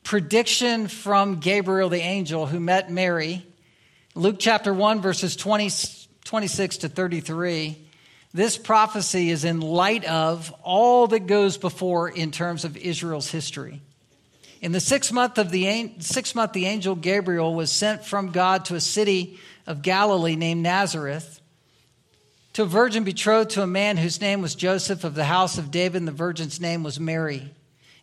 prediction 0.09 0.87
from 0.87 1.39
Gabriel 1.39 1.87
the 1.87 1.99
angel 1.99 2.47
who 2.47 2.59
met 2.59 2.89
Mary, 2.89 3.45
Luke 4.15 4.37
chapter 4.39 4.73
1, 4.73 5.01
verses 5.01 5.35
20, 5.35 5.69
26 6.25 6.77
to 6.77 6.89
33 6.89 7.77
this 8.33 8.57
prophecy 8.57 9.29
is 9.29 9.43
in 9.43 9.59
light 9.59 10.03
of 10.05 10.51
all 10.63 11.05
that 11.05 11.27
goes 11.27 11.57
before 11.57 12.09
in 12.09 12.31
terms 12.31 12.65
of 12.65 12.75
Israel's 12.75 13.29
history. 13.29 13.81
In 14.61 14.71
the 14.71 14.79
sixth 14.79 15.11
month 15.11 15.37
of 15.37 15.51
the 15.51 15.93
sixth 15.99 16.33
month, 16.33 16.53
the 16.53 16.65
angel 16.65 16.95
Gabriel 16.95 17.53
was 17.53 17.71
sent 17.71 18.03
from 18.03 18.31
God 18.31 18.65
to 18.65 18.75
a 18.75 18.81
city 18.81 19.39
of 19.67 19.83
Galilee 19.83 20.35
named 20.35 20.63
Nazareth, 20.63 21.39
to 22.53 22.63
a 22.63 22.65
virgin 22.65 23.03
betrothed 23.03 23.51
to 23.51 23.61
a 23.61 23.67
man 23.67 23.97
whose 23.97 24.21
name 24.21 24.41
was 24.41 24.55
Joseph 24.55 25.03
of 25.03 25.13
the 25.13 25.25
house 25.25 25.59
of 25.59 25.69
David, 25.69 26.01
and 26.01 26.07
the 26.07 26.11
virgin's 26.11 26.59
name 26.59 26.81
was 26.81 26.99
Mary. 26.99 27.53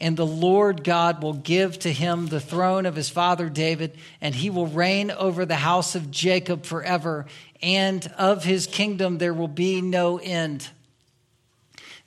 the 0.00 0.26
Lord 0.26 0.82
God 0.82 1.22
will 1.22 1.34
give 1.34 1.78
to 1.80 1.92
him 1.92 2.26
the 2.26 2.40
throne 2.40 2.86
of 2.86 2.96
his 2.96 3.10
father 3.10 3.48
David, 3.48 3.96
and 4.20 4.34
he 4.34 4.48
will 4.48 4.66
reign 4.66 5.10
over 5.10 5.44
the 5.44 5.56
house 5.56 5.94
of 5.94 6.10
Jacob 6.10 6.64
forever, 6.64 7.26
and 7.62 8.10
of 8.16 8.42
his 8.42 8.66
kingdom 8.66 9.18
there 9.18 9.34
will 9.34 9.48
be 9.48 9.82
no 9.82 10.18
end. 10.18 10.68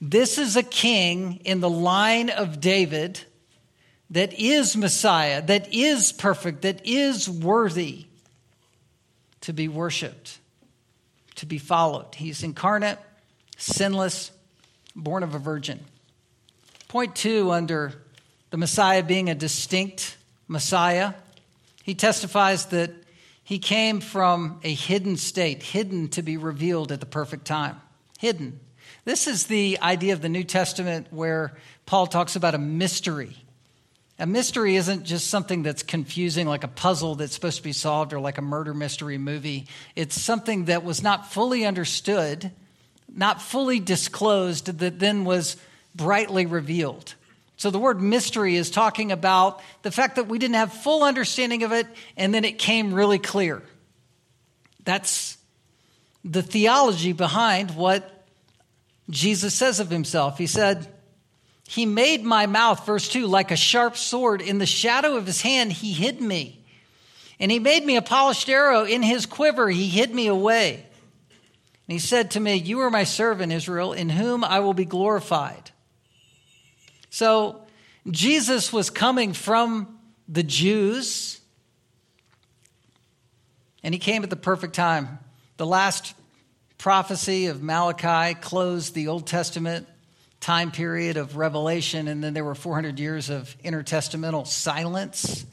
This 0.01 0.37
is 0.37 0.57
a 0.57 0.63
king 0.63 1.39
in 1.45 1.59
the 1.61 1.69
line 1.69 2.29
of 2.29 2.59
David 2.59 3.21
that 4.09 4.33
is 4.33 4.75
Messiah, 4.75 5.41
that 5.43 5.73
is 5.73 6.11
perfect, 6.11 6.63
that 6.63 6.85
is 6.85 7.29
worthy 7.29 8.05
to 9.41 9.53
be 9.53 9.67
worshiped, 9.67 10.39
to 11.35 11.45
be 11.45 11.57
followed. 11.57 12.15
He's 12.15 12.43
incarnate, 12.43 12.99
sinless, 13.57 14.31
born 14.95 15.23
of 15.23 15.35
a 15.35 15.39
virgin. 15.39 15.79
Point 16.93 17.15
two 17.15 17.49
under 17.49 17.91
the 18.51 18.57
Messiah 18.57 19.01
being 19.01 19.27
a 19.27 19.33
distinct 19.33 20.15
Messiah, 20.47 21.15
he 21.81 21.95
testifies 21.95 22.67
that 22.67 22.91
he 23.43 23.57
came 23.57 23.99
from 23.99 24.59
a 24.63 24.71
hidden 24.71 25.17
state, 25.17 25.63
hidden 25.63 26.09
to 26.09 26.21
be 26.21 26.37
revealed 26.37 26.91
at 26.91 26.99
the 26.99 27.07
perfect 27.07 27.45
time. 27.45 27.81
Hidden. 28.19 28.59
This 29.05 29.25
is 29.25 29.47
the 29.47 29.79
idea 29.81 30.13
of 30.13 30.21
the 30.21 30.29
New 30.29 30.43
Testament 30.43 31.07
where 31.09 31.57
Paul 31.87 32.05
talks 32.05 32.35
about 32.35 32.53
a 32.53 32.59
mystery. 32.59 33.37
A 34.19 34.27
mystery 34.27 34.75
isn't 34.75 35.03
just 35.03 35.31
something 35.31 35.63
that's 35.63 35.81
confusing, 35.81 36.45
like 36.45 36.63
a 36.63 36.67
puzzle 36.67 37.15
that's 37.15 37.33
supposed 37.33 37.57
to 37.57 37.63
be 37.63 37.73
solved 37.73 38.13
or 38.13 38.19
like 38.19 38.37
a 38.37 38.43
murder 38.43 38.75
mystery 38.75 39.17
movie. 39.17 39.65
It's 39.95 40.21
something 40.21 40.65
that 40.65 40.83
was 40.83 41.01
not 41.01 41.33
fully 41.33 41.65
understood, 41.65 42.51
not 43.11 43.41
fully 43.41 43.79
disclosed, 43.79 44.67
that 44.77 44.99
then 44.99 45.25
was 45.25 45.57
brightly 45.95 46.45
revealed. 46.45 47.15
So 47.57 47.69
the 47.69 47.79
word 47.79 48.01
mystery 48.01 48.55
is 48.55 48.69
talking 48.69 49.11
about 49.11 49.61
the 49.83 49.91
fact 49.91 50.15
that 50.15 50.27
we 50.27 50.39
didn't 50.39 50.55
have 50.55 50.73
full 50.73 51.03
understanding 51.03 51.63
of 51.63 51.71
it 51.71 51.87
and 52.17 52.33
then 52.33 52.45
it 52.45 52.57
came 52.57 52.93
really 52.93 53.19
clear. 53.19 53.61
That's 54.83 55.37
the 56.25 56.41
theology 56.41 57.13
behind 57.13 57.71
what 57.71 58.09
Jesus 59.09 59.53
says 59.53 59.79
of 59.79 59.89
himself. 59.89 60.37
He 60.37 60.47
said, 60.47 60.87
He 61.67 61.85
made 61.85 62.23
my 62.23 62.47
mouth, 62.47 62.85
verse 62.85 63.07
2, 63.09 63.27
like 63.27 63.51
a 63.51 63.55
sharp 63.55 63.97
sword. 63.97 64.41
In 64.41 64.57
the 64.57 64.65
shadow 64.65 65.15
of 65.15 65.25
his 65.25 65.41
hand, 65.41 65.71
he 65.71 65.93
hid 65.93 66.21
me. 66.21 66.59
And 67.39 67.51
he 67.51 67.59
made 67.59 67.85
me 67.85 67.97
a 67.97 68.01
polished 68.01 68.47
arrow. 68.49 68.85
In 68.85 69.03
his 69.03 69.25
quiver, 69.25 69.69
he 69.69 69.87
hid 69.87 70.13
me 70.13 70.27
away. 70.27 70.85
And 71.87 71.93
he 71.93 71.99
said 71.99 72.31
to 72.31 72.39
me, 72.39 72.55
You 72.55 72.79
are 72.81 72.89
my 72.89 73.03
servant, 73.03 73.51
Israel, 73.51 73.93
in 73.93 74.09
whom 74.09 74.43
I 74.43 74.59
will 74.59 74.73
be 74.73 74.85
glorified. 74.85 75.71
So 77.13 77.61
Jesus 78.09 78.73
was 78.73 78.89
coming 78.89 79.33
from 79.33 79.99
the 80.27 80.41
Jews, 80.41 81.39
and 83.83 83.93
he 83.93 83.99
came 83.99 84.23
at 84.23 84.31
the 84.31 84.35
perfect 84.35 84.73
time. 84.73 85.19
The 85.57 85.65
last 85.67 86.15
prophecy 86.79 87.45
of 87.45 87.61
Malachi 87.61 88.33
closed 88.33 88.95
the 88.95 89.09
Old 89.09 89.27
Testament 89.27 89.87
time 90.39 90.71
period 90.71 91.17
of 91.17 91.37
revelation, 91.37 92.07
and 92.07 92.23
then 92.23 92.33
there 92.33 92.43
were 92.43 92.55
400 92.55 92.99
years 92.99 93.29
of 93.29 93.55
intertestamental 93.63 94.47
silence, 94.47 95.45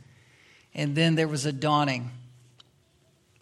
and 0.75 0.96
then 0.96 1.14
there 1.14 1.29
was 1.29 1.44
a 1.44 1.53
dawning. 1.53 2.11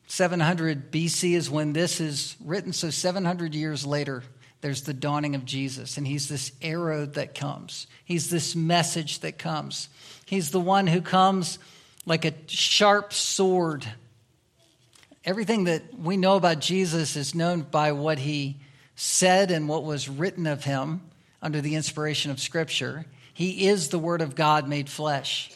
700 0.08 0.90
BC 0.90 1.36
is 1.36 1.48
when 1.48 1.72
this 1.72 2.00
is 2.00 2.34
written, 2.44 2.72
so 2.72 2.90
700 2.90 3.54
years 3.54 3.86
later, 3.86 4.24
there's 4.60 4.82
the 4.82 4.94
dawning 4.94 5.34
of 5.34 5.44
Jesus, 5.44 5.96
and 5.96 6.06
he's 6.06 6.28
this 6.28 6.52
arrow 6.60 7.06
that 7.06 7.34
comes. 7.34 7.86
He's 8.04 8.28
this 8.28 8.56
message 8.56 9.20
that 9.20 9.38
comes. 9.38 9.88
He's 10.24 10.50
the 10.50 10.60
one 10.60 10.86
who 10.86 11.00
comes 11.00 11.58
like 12.04 12.24
a 12.24 12.34
sharp 12.48 13.12
sword. 13.12 13.86
Everything 15.24 15.64
that 15.64 15.98
we 15.98 16.16
know 16.16 16.36
about 16.36 16.60
Jesus 16.60 17.16
is 17.16 17.34
known 17.34 17.60
by 17.60 17.92
what 17.92 18.18
he 18.18 18.56
said 18.96 19.50
and 19.50 19.68
what 19.68 19.84
was 19.84 20.08
written 20.08 20.46
of 20.46 20.64
him 20.64 21.02
under 21.40 21.60
the 21.60 21.76
inspiration 21.76 22.30
of 22.32 22.40
Scripture. 22.40 23.06
He 23.32 23.68
is 23.68 23.88
the 23.88 23.98
Word 23.98 24.22
of 24.22 24.34
God 24.34 24.68
made 24.68 24.88
flesh. 24.88 25.52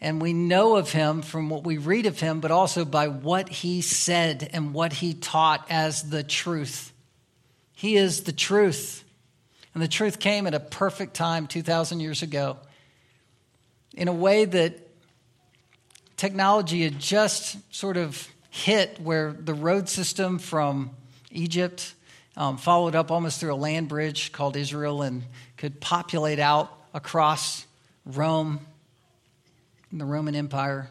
And 0.00 0.20
we 0.20 0.32
know 0.32 0.76
of 0.76 0.92
him 0.92 1.22
from 1.22 1.48
what 1.48 1.64
we 1.64 1.78
read 1.78 2.06
of 2.06 2.20
him, 2.20 2.40
but 2.40 2.50
also 2.50 2.84
by 2.84 3.08
what 3.08 3.48
he 3.48 3.80
said 3.80 4.48
and 4.52 4.74
what 4.74 4.92
he 4.92 5.14
taught 5.14 5.66
as 5.70 6.10
the 6.10 6.22
truth. 6.22 6.92
He 7.78 7.94
is 7.94 8.22
the 8.24 8.32
truth. 8.32 9.04
And 9.72 9.80
the 9.80 9.86
truth 9.86 10.18
came 10.18 10.48
at 10.48 10.54
a 10.54 10.58
perfect 10.58 11.14
time 11.14 11.46
2,000 11.46 12.00
years 12.00 12.22
ago 12.22 12.56
in 13.94 14.08
a 14.08 14.12
way 14.12 14.46
that 14.46 14.80
technology 16.16 16.82
had 16.82 16.98
just 16.98 17.56
sort 17.72 17.96
of 17.96 18.26
hit 18.50 19.00
where 19.00 19.32
the 19.32 19.54
road 19.54 19.88
system 19.88 20.40
from 20.40 20.90
Egypt 21.30 21.94
um, 22.36 22.56
followed 22.56 22.96
up 22.96 23.12
almost 23.12 23.38
through 23.38 23.54
a 23.54 23.54
land 23.54 23.86
bridge 23.88 24.32
called 24.32 24.56
Israel 24.56 25.02
and 25.02 25.22
could 25.56 25.80
populate 25.80 26.40
out 26.40 26.76
across 26.94 27.64
Rome 28.04 28.58
and 29.92 30.00
the 30.00 30.04
Roman 30.04 30.34
Empire. 30.34 30.90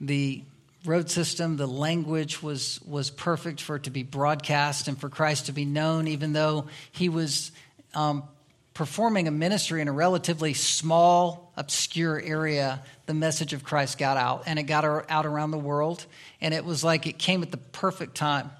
The 0.00 0.42
road 0.84 1.10
system, 1.10 1.56
the 1.56 1.66
language 1.66 2.42
was, 2.42 2.80
was 2.86 3.10
perfect 3.10 3.60
for 3.60 3.76
it 3.76 3.84
to 3.84 3.90
be 3.90 4.02
broadcast 4.02 4.88
and 4.88 4.98
for 4.98 5.08
Christ 5.08 5.46
to 5.46 5.52
be 5.52 5.64
known, 5.64 6.08
even 6.08 6.32
though 6.32 6.66
he 6.92 7.08
was 7.08 7.52
um, 7.94 8.24
performing 8.72 9.28
a 9.28 9.30
ministry 9.30 9.82
in 9.82 9.88
a 9.88 9.92
relatively 9.92 10.54
small, 10.54 11.52
obscure 11.56 12.20
area. 12.20 12.82
The 13.06 13.14
message 13.14 13.52
of 13.52 13.64
Christ 13.64 13.98
got 13.98 14.16
out, 14.16 14.44
and 14.46 14.58
it 14.58 14.64
got 14.64 14.84
out 14.84 15.26
around 15.26 15.50
the 15.50 15.58
world, 15.58 16.06
and 16.40 16.54
it 16.54 16.64
was 16.64 16.82
like 16.82 17.06
it 17.06 17.18
came 17.18 17.42
at 17.42 17.50
the 17.50 17.58
perfect 17.58 18.14
time. 18.14 18.50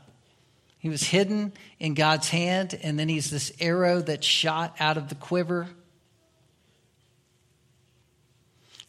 He 0.79 0.89
was 0.89 1.03
hidden 1.03 1.53
in 1.79 1.95
God's 1.95 2.29
hand, 2.29 2.79
and 2.83 2.99
then 2.99 3.09
he's 3.09 3.31
this 3.31 3.53
arrow 3.61 4.01
that 4.01 4.25
shot 4.25 4.77
out 4.81 4.97
of 4.97 5.09
the 5.09 5.15
quiver. 5.15 5.69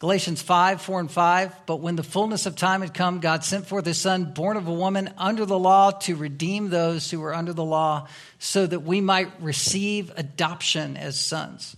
Galatians 0.02 0.42
5, 0.42 0.82
4 0.82 1.00
and 1.00 1.12
5. 1.12 1.66
But 1.68 1.76
when 1.76 1.96
the 1.96 2.02
fullness 2.02 2.48
of 2.48 2.56
time 2.56 2.82
had 2.82 2.92
come, 2.92 3.20
God 3.20 3.44
sent 3.44 3.68
forth 3.68 3.86
his 3.86 4.02
son, 4.02 4.34
born 4.34 4.58
of 4.58 4.68
a 4.68 4.74
woman 4.74 5.14
under 5.16 5.46
the 5.46 5.60
law, 5.60 5.92
to 5.92 6.16
redeem 6.16 6.70
those 6.72 7.12
who 7.12 7.20
were 7.20 7.36
under 7.36 7.54
the 7.54 7.64
law, 7.64 8.08
so 8.40 8.66
that 8.66 8.80
we 8.80 9.00
might 9.00 9.30
receive 9.44 10.12
adoption 10.18 10.98
as 10.98 11.20
sons. 11.20 11.78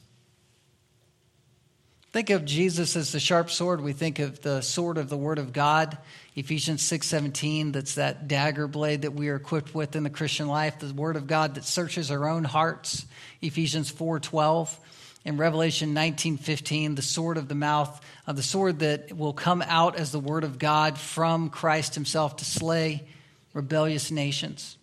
Think 2.14 2.30
of 2.30 2.46
Jesus 2.46 2.96
as 2.96 3.12
the 3.12 3.20
sharp 3.20 3.52
sword. 3.52 3.82
We 3.82 3.92
think 3.92 4.20
of 4.20 4.42
the 4.42 4.62
sword 4.62 4.98
of 4.98 5.10
the 5.10 5.18
word 5.18 5.38
of 5.38 5.52
God. 5.52 5.98
Ephesians 6.34 6.82
6:17 6.82 7.74
that's 7.74 7.96
that 7.96 8.30
dagger 8.30 8.70
blade 8.70 9.02
that 9.02 9.14
we 9.14 9.28
are 9.28 9.36
equipped 9.36 9.76
with 9.76 9.98
in 9.98 10.04
the 10.04 10.10
Christian 10.10 10.48
life, 10.48 10.80
the 10.80 10.94
word 10.94 11.18
of 11.18 11.28
God 11.28 11.56
that 11.56 11.66
searches 11.66 12.10
our 12.10 12.30
own 12.30 12.46
hearts. 12.46 13.06
Ephesians 13.42 13.92
4:12 13.92 14.80
in 15.26 15.38
Revelation 15.38 15.94
19:15 15.94 16.96
the 16.96 17.02
sword 17.02 17.38
of 17.38 17.48
the 17.48 17.56
mouth, 17.56 18.00
uh, 18.26 18.34
the 18.34 18.44
sword 18.44 18.80
that 18.80 19.16
will 19.16 19.34
come 19.34 19.62
out 19.62 19.96
as 19.98 20.12
the 20.12 20.20
word 20.20 20.44
of 20.44 20.60
God 20.60 20.98
from 20.98 21.50
Christ 21.50 21.96
himself 21.96 22.38
to 22.38 22.46
slay 22.46 23.08
rebellious 23.54 24.12
nations. 24.12 24.78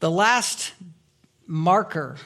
The 0.00 0.10
last 0.10 0.72
marker 1.46 2.16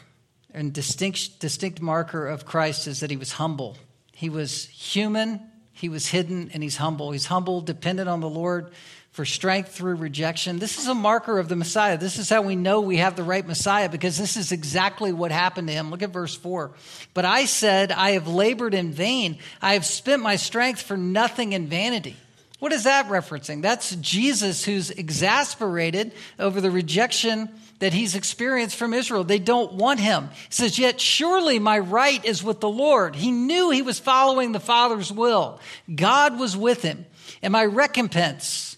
and 0.53 0.73
distinct, 0.73 1.41
distinct 1.41 1.83
marker 1.83 2.27
of 2.27 2.47
Christ 2.47 2.87
is 2.87 3.01
that 3.01 3.11
he 3.11 3.17
was 3.17 3.33
humble. 3.33 3.77
He 4.13 4.31
was 4.31 4.67
human, 4.67 5.41
he 5.73 5.91
was 5.91 6.07
hidden, 6.07 6.51
and 6.55 6.63
he's 6.63 6.79
humble. 6.79 7.11
He's 7.13 7.27
humble, 7.27 7.61
dependent 7.61 8.09
on 8.09 8.21
the 8.21 8.31
Lord 8.31 8.73
for 9.17 9.25
strength 9.25 9.71
through 9.71 9.95
rejection. 9.95 10.59
This 10.59 10.79
is 10.79 10.89
a 10.89 10.95
marker 10.95 11.39
of 11.39 11.49
the 11.49 11.57
Messiah. 11.57 11.97
This 11.97 12.19
is 12.19 12.29
how 12.29 12.43
we 12.43 12.55
know 12.55 12.83
we 12.83 12.99
have 12.99 13.17
the 13.17 13.23
right 13.23 13.47
Messiah 13.47 13.89
because 13.89 14.19
this 14.19 14.37
is 14.37 14.53
exactly 14.53 15.11
what 15.11 15.33
happened 15.33 15.69
to 15.69 15.73
him. 15.73 15.91
Look 15.91 16.03
at 16.03 16.11
verse 16.11 16.35
4. 16.35 16.71
But 17.15 17.25
I 17.25 17.47
said, 17.47 17.93
I 17.93 18.11
have 18.11 18.29
labored 18.29 18.75
in 18.75 18.93
vain. 18.93 19.39
I 19.63 19.73
have 19.73 19.87
spent 19.87 20.21
my 20.21 20.37
strength 20.37 20.83
for 20.83 20.99
nothing 20.99 21.55
in 21.55 21.67
vanity. 21.67 22.15
What 22.59 22.75
is 22.75 22.85
that 22.85 23.09
referencing? 23.09 23.63
That's 23.63 23.97
Jesus 23.97 24.67
who's 24.67 24.91
exasperated 24.91 26.13
over 26.39 26.61
the 26.61 26.71
rejection 26.71 27.49
that 27.79 27.95
he's 27.95 28.17
experienced 28.17 28.77
from 28.77 28.93
Israel. 28.93 29.25
They 29.25 29.39
don't 29.39 29.73
want 29.73 29.99
him. 29.99 30.29
He 30.29 30.51
says, 30.51 30.79
Yet 30.79 31.01
surely 31.01 31.59
my 31.59 31.79
right 31.79 32.23
is 32.23 32.45
with 32.45 32.61
the 32.61 32.69
Lord. 32.69 33.17
He 33.17 33.31
knew 33.31 33.71
he 33.71 33.81
was 33.81 33.99
following 33.99 34.53
the 34.53 34.61
Father's 34.61 35.11
will. 35.11 35.59
God 35.95 36.39
was 36.39 36.55
with 36.55 36.83
him. 36.83 37.07
And 37.41 37.53
my 37.53 37.65
recompense 37.65 38.76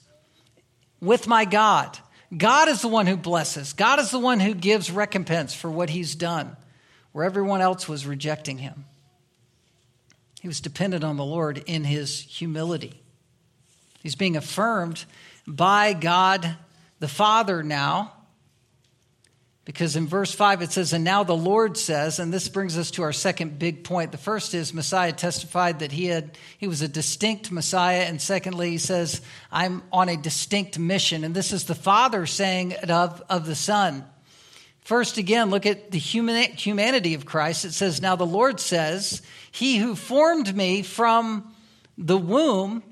with 1.01 1.27
my 1.27 1.45
God. 1.45 1.99
God 2.37 2.69
is 2.69 2.83
the 2.83 2.89
one 2.89 3.07
who 3.07 3.17
blesses. 3.17 3.73
God 3.73 3.99
is 3.99 4.11
the 4.11 4.19
one 4.19 4.41
who 4.41 4.55
gives 4.55 4.91
recompense 4.91 5.55
for 5.55 5.71
what 5.71 5.91
he's 5.91 6.15
done, 6.15 6.57
where 7.13 7.25
everyone 7.25 7.61
else 7.61 7.89
was 7.89 8.07
rejecting 8.07 8.59
him. 8.59 8.85
He 10.41 10.49
was 10.49 10.61
dependent 10.61 11.05
on 11.05 11.17
the 11.17 11.25
Lord 11.25 11.63
in 11.67 11.85
his 11.85 12.21
humility. 12.21 13.01
He's 14.03 14.15
being 14.15 14.37
affirmed 14.37 15.05
by 15.47 15.95
God 15.95 16.57
the 17.01 17.09
Father 17.09 17.63
now 17.63 18.13
because 19.69 19.97
in 19.97 20.07
verse 20.07 20.33
5 20.35 20.63
it 20.63 20.73
says, 20.73 20.95
And 20.95 21.05
now 21.05 21.25
the 21.25 21.37
Lord 21.37 21.77
says, 21.77 22.21
and 22.21 22.33
this 22.33 22.49
brings 22.49 22.79
us 22.79 22.91
to 22.93 23.03
our 23.03 23.13
second 23.13 23.59
big 23.59 23.85
point. 23.85 24.13
The 24.13 24.17
first 24.17 24.55
is 24.55 24.73
Messiah 24.73 25.13
testified 25.13 25.81
that 25.81 25.93
he 25.93 26.07
had 26.07 26.39
he 26.57 26.67
was 26.67 26.81
a 26.81 26.89
distinct 26.89 27.53
Messiah. 27.53 28.05
And 28.05 28.19
secondly, 28.19 28.71
he 28.71 28.79
says, 28.79 29.21
I'm 29.53 29.83
on 29.93 30.09
a 30.09 30.17
distinct 30.17 30.79
mission. 30.79 31.23
And 31.23 31.35
this 31.35 31.53
is 31.53 31.65
the 31.65 31.75
Father 31.75 32.25
saying 32.25 32.77
of, 32.77 33.23
of 33.29 33.45
the 33.45 33.55
Son. 33.55 34.07
First, 34.81 35.19
again, 35.19 35.51
look 35.51 35.67
at 35.67 35.91
the 35.91 35.99
human, 35.99 36.51
humanity 36.53 37.13
of 37.13 37.27
Christ. 37.27 37.67
It 37.67 37.73
says, 37.73 38.01
Now 38.01 38.17
the 38.17 38.25
Lord 38.25 38.61
says, 38.61 39.21
He 39.51 39.77
who 39.77 39.95
formed 39.95 40.57
me 40.57 40.81
from 40.81 41.55
the 41.99 42.17
womb 42.17 42.83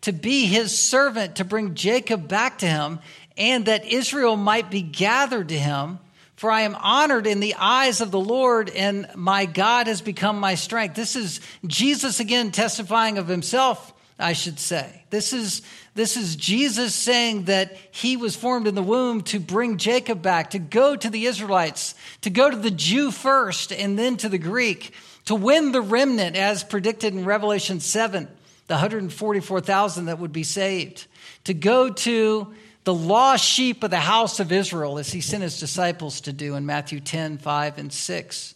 to 0.00 0.12
be 0.12 0.46
his 0.46 0.78
servant, 0.78 1.36
to 1.36 1.44
bring 1.44 1.74
Jacob 1.74 2.26
back 2.26 2.56
to 2.60 2.66
him, 2.66 3.00
and 3.36 3.66
that 3.66 3.84
Israel 3.84 4.38
might 4.38 4.70
be 4.70 4.80
gathered 4.80 5.50
to 5.50 5.58
him. 5.58 5.98
For 6.42 6.50
I 6.50 6.62
am 6.62 6.74
honored 6.74 7.28
in 7.28 7.38
the 7.38 7.54
eyes 7.54 8.00
of 8.00 8.10
the 8.10 8.18
Lord, 8.18 8.68
and 8.68 9.06
my 9.14 9.46
God 9.46 9.86
has 9.86 10.02
become 10.02 10.40
my 10.40 10.56
strength. 10.56 10.96
This 10.96 11.14
is 11.14 11.40
Jesus 11.68 12.18
again 12.18 12.50
testifying 12.50 13.16
of 13.16 13.28
himself, 13.28 13.94
I 14.18 14.32
should 14.32 14.58
say. 14.58 15.04
This 15.10 15.32
is, 15.32 15.62
this 15.94 16.16
is 16.16 16.34
Jesus 16.34 16.96
saying 16.96 17.44
that 17.44 17.76
he 17.92 18.16
was 18.16 18.34
formed 18.34 18.66
in 18.66 18.74
the 18.74 18.82
womb 18.82 19.22
to 19.22 19.38
bring 19.38 19.76
Jacob 19.76 20.20
back, 20.20 20.50
to 20.50 20.58
go 20.58 20.96
to 20.96 21.08
the 21.08 21.26
Israelites, 21.26 21.94
to 22.22 22.30
go 22.30 22.50
to 22.50 22.56
the 22.56 22.72
Jew 22.72 23.12
first 23.12 23.72
and 23.72 23.96
then 23.96 24.16
to 24.16 24.28
the 24.28 24.36
Greek, 24.36 24.94
to 25.26 25.36
win 25.36 25.70
the 25.70 25.80
remnant 25.80 26.34
as 26.34 26.64
predicted 26.64 27.14
in 27.14 27.24
Revelation 27.24 27.78
7, 27.78 28.26
the 28.66 28.74
144,000 28.74 30.06
that 30.06 30.18
would 30.18 30.32
be 30.32 30.42
saved, 30.42 31.06
to 31.44 31.54
go 31.54 31.90
to 31.90 32.52
the 32.84 32.94
lost 32.94 33.44
sheep 33.44 33.82
of 33.82 33.90
the 33.90 33.96
house 33.98 34.40
of 34.40 34.50
Israel, 34.50 34.98
as 34.98 35.12
he 35.12 35.20
sent 35.20 35.42
his 35.42 35.60
disciples 35.60 36.20
to 36.22 36.32
do 36.32 36.56
in 36.56 36.66
Matthew 36.66 37.00
10, 37.00 37.38
5, 37.38 37.78
and 37.78 37.92
6. 37.92 38.54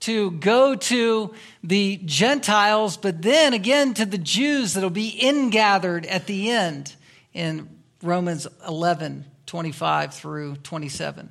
To 0.00 0.30
go 0.30 0.74
to 0.76 1.34
the 1.64 2.00
Gentiles, 2.04 2.96
but 2.96 3.22
then 3.22 3.52
again 3.52 3.94
to 3.94 4.06
the 4.06 4.18
Jews 4.18 4.74
that'll 4.74 4.90
be 4.90 5.18
ingathered 5.20 6.06
at 6.06 6.26
the 6.26 6.50
end 6.50 6.94
in 7.32 7.68
Romans 8.02 8.46
11, 8.66 9.24
25 9.46 10.14
through 10.14 10.56
27. 10.56 11.30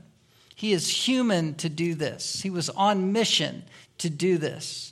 He 0.56 0.74
is 0.74 0.90
human 0.90 1.54
to 1.56 1.70
do 1.70 1.96
this. 1.96 2.42
He 2.42 2.50
was 2.50 2.70
on 2.70 3.14
mission 3.14 3.64
to 4.00 4.10
do 4.10 4.38
this. 4.38 4.92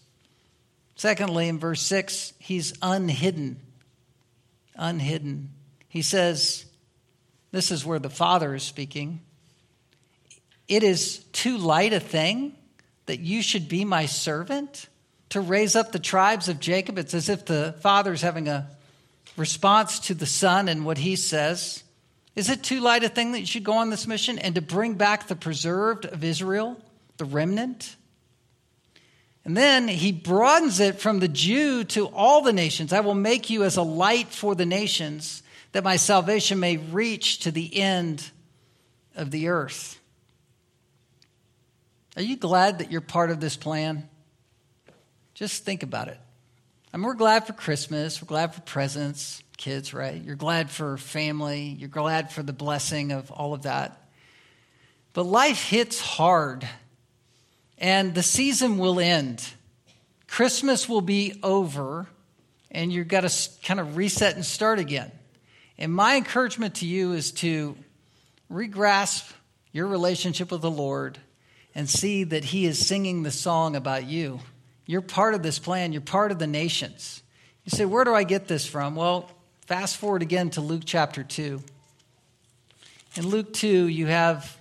Secondly, 0.96 1.50
in 1.50 1.60
verse 1.60 1.82
6, 1.82 2.34
he's 2.40 2.74
unhidden. 2.82 3.60
Unhidden. 4.76 5.50
He 5.90 6.02
says, 6.02 6.65
this 7.56 7.72
is 7.72 7.86
where 7.86 8.00
the 8.00 8.10
Father 8.10 8.54
is 8.54 8.64
speaking. 8.64 9.22
It 10.68 10.84
is 10.84 11.20
too 11.32 11.58
light 11.58 11.94
a 11.94 12.00
thing 12.00 12.56
that 13.06 13.20
you 13.20 13.42
should 13.42 13.70
be 13.70 13.86
my 13.86 14.08
servant 14.08 14.88
to 15.30 15.42
raise 15.42 15.76
up 15.76 15.92
the 15.92 16.00
tribes 16.00 16.50
of 16.50 16.60
Jacob. 16.60 16.98
It's 16.98 17.14
as 17.14 17.30
if 17.30 17.46
the 17.46 17.76
Father 17.82 18.14
is 18.14 18.22
having 18.22 18.48
a 18.48 18.70
response 19.38 20.00
to 20.02 20.14
the 20.14 20.26
Son 20.26 20.68
and 20.68 20.86
what 20.86 20.98
he 20.98 21.16
says. 21.16 21.84
Is 22.36 22.50
it 22.50 22.64
too 22.64 22.82
light 22.82 23.04
a 23.04 23.10
thing 23.10 23.32
that 23.32 23.40
you 23.40 23.46
should 23.46 23.64
go 23.64 23.74
on 23.74 23.90
this 23.90 24.08
mission 24.08 24.40
and 24.40 24.56
to 24.56 24.62
bring 24.62 24.96
back 24.96 25.28
the 25.28 25.36
preserved 25.36 26.06
of 26.06 26.24
Israel, 26.24 26.78
the 27.18 27.26
remnant? 27.26 27.96
And 29.46 29.56
then 29.56 29.88
he 29.88 30.12
broadens 30.12 30.80
it 30.80 31.00
from 31.00 31.20
the 31.20 31.28
Jew 31.28 31.84
to 31.86 32.08
all 32.08 32.42
the 32.42 32.52
nations. 32.52 32.92
I 32.92 33.02
will 33.02 33.16
make 33.16 33.50
you 33.50 33.64
as 33.64 33.78
a 33.78 33.84
light 33.84 34.30
for 34.30 34.56
the 34.56 34.66
nations, 34.66 35.44
that 35.76 35.84
my 35.84 35.98
salvation 35.98 36.58
may 36.58 36.78
reach 36.78 37.40
to 37.40 37.52
the 37.52 37.82
end 37.82 38.32
of 39.14 39.30
the 39.30 39.50
earth. 39.50 40.00
Are 42.16 42.22
you 42.22 42.38
glad 42.38 42.80
that 42.80 42.94
you're 42.94 43.02
part 43.02 43.30
of 43.30 43.42
this 43.42 43.58
plan? 43.58 44.08
Just 45.34 45.66
think 45.66 45.84
about 45.84 46.08
it. 46.08 46.18
I 46.94 46.96
mean, 46.96 47.06
we're 47.06 47.14
glad 47.14 47.46
for 47.46 47.52
Christmas, 47.52 48.22
we're 48.22 48.28
glad 48.28 48.56
for 48.56 48.62
presents, 48.62 49.44
kids, 49.58 49.94
right? 49.94 50.16
You're 50.24 50.38
glad 50.38 50.72
for 50.72 50.96
family, 50.98 51.76
you're 51.78 51.90
glad 51.90 52.32
for 52.32 52.42
the 52.42 52.54
blessing 52.54 53.12
of 53.12 53.30
all 53.30 53.54
of 53.54 53.64
that. 53.64 54.02
But 55.12 55.24
life 55.24 55.62
hits 55.62 56.00
hard, 56.00 56.66
and 57.78 58.16
the 58.16 58.24
season 58.24 58.78
will 58.78 58.98
end. 58.98 59.46
Christmas 60.26 60.88
will 60.88 61.02
be 61.02 61.38
over, 61.44 62.08
and 62.72 62.94
you've 62.94 63.10
got 63.10 63.30
to 63.30 63.50
kind 63.62 63.82
of 63.82 63.98
reset 63.98 64.36
and 64.36 64.46
start 64.46 64.80
again. 64.80 65.12
And 65.78 65.94
my 65.94 66.16
encouragement 66.16 66.76
to 66.76 66.86
you 66.86 67.14
is 67.14 67.32
to 67.34 67.76
regrasp 68.52 69.32
your 69.72 69.88
relationship 69.88 70.52
with 70.52 70.62
the 70.62 70.72
Lord 70.72 71.18
and 71.74 71.90
see 71.90 72.24
that 72.24 72.46
He 72.46 72.66
is 72.66 72.86
singing 72.86 73.24
the 73.24 73.32
song 73.32 73.76
about 73.76 74.06
you. 74.06 74.40
You're 74.86 75.02
part 75.02 75.34
of 75.34 75.44
this 75.44 75.60
plan, 75.60 75.92
you're 75.92 76.02
part 76.02 76.32
of 76.32 76.40
the 76.40 76.48
nations. 76.48 77.22
You 77.66 77.72
say, 77.72 77.86
Where 77.86 78.04
do 78.04 78.14
I 78.14 78.24
get 78.24 78.48
this 78.48 78.66
from? 78.66 78.96
Well, 78.96 79.30
fast 79.66 79.98
forward 79.98 80.22
again 80.22 80.50
to 80.52 80.62
Luke 80.62 80.84
chapter 80.86 81.24
2. 81.24 81.62
In 83.16 83.28
Luke 83.28 83.54
2, 83.54 83.88
you 83.88 84.08
have 84.08 84.60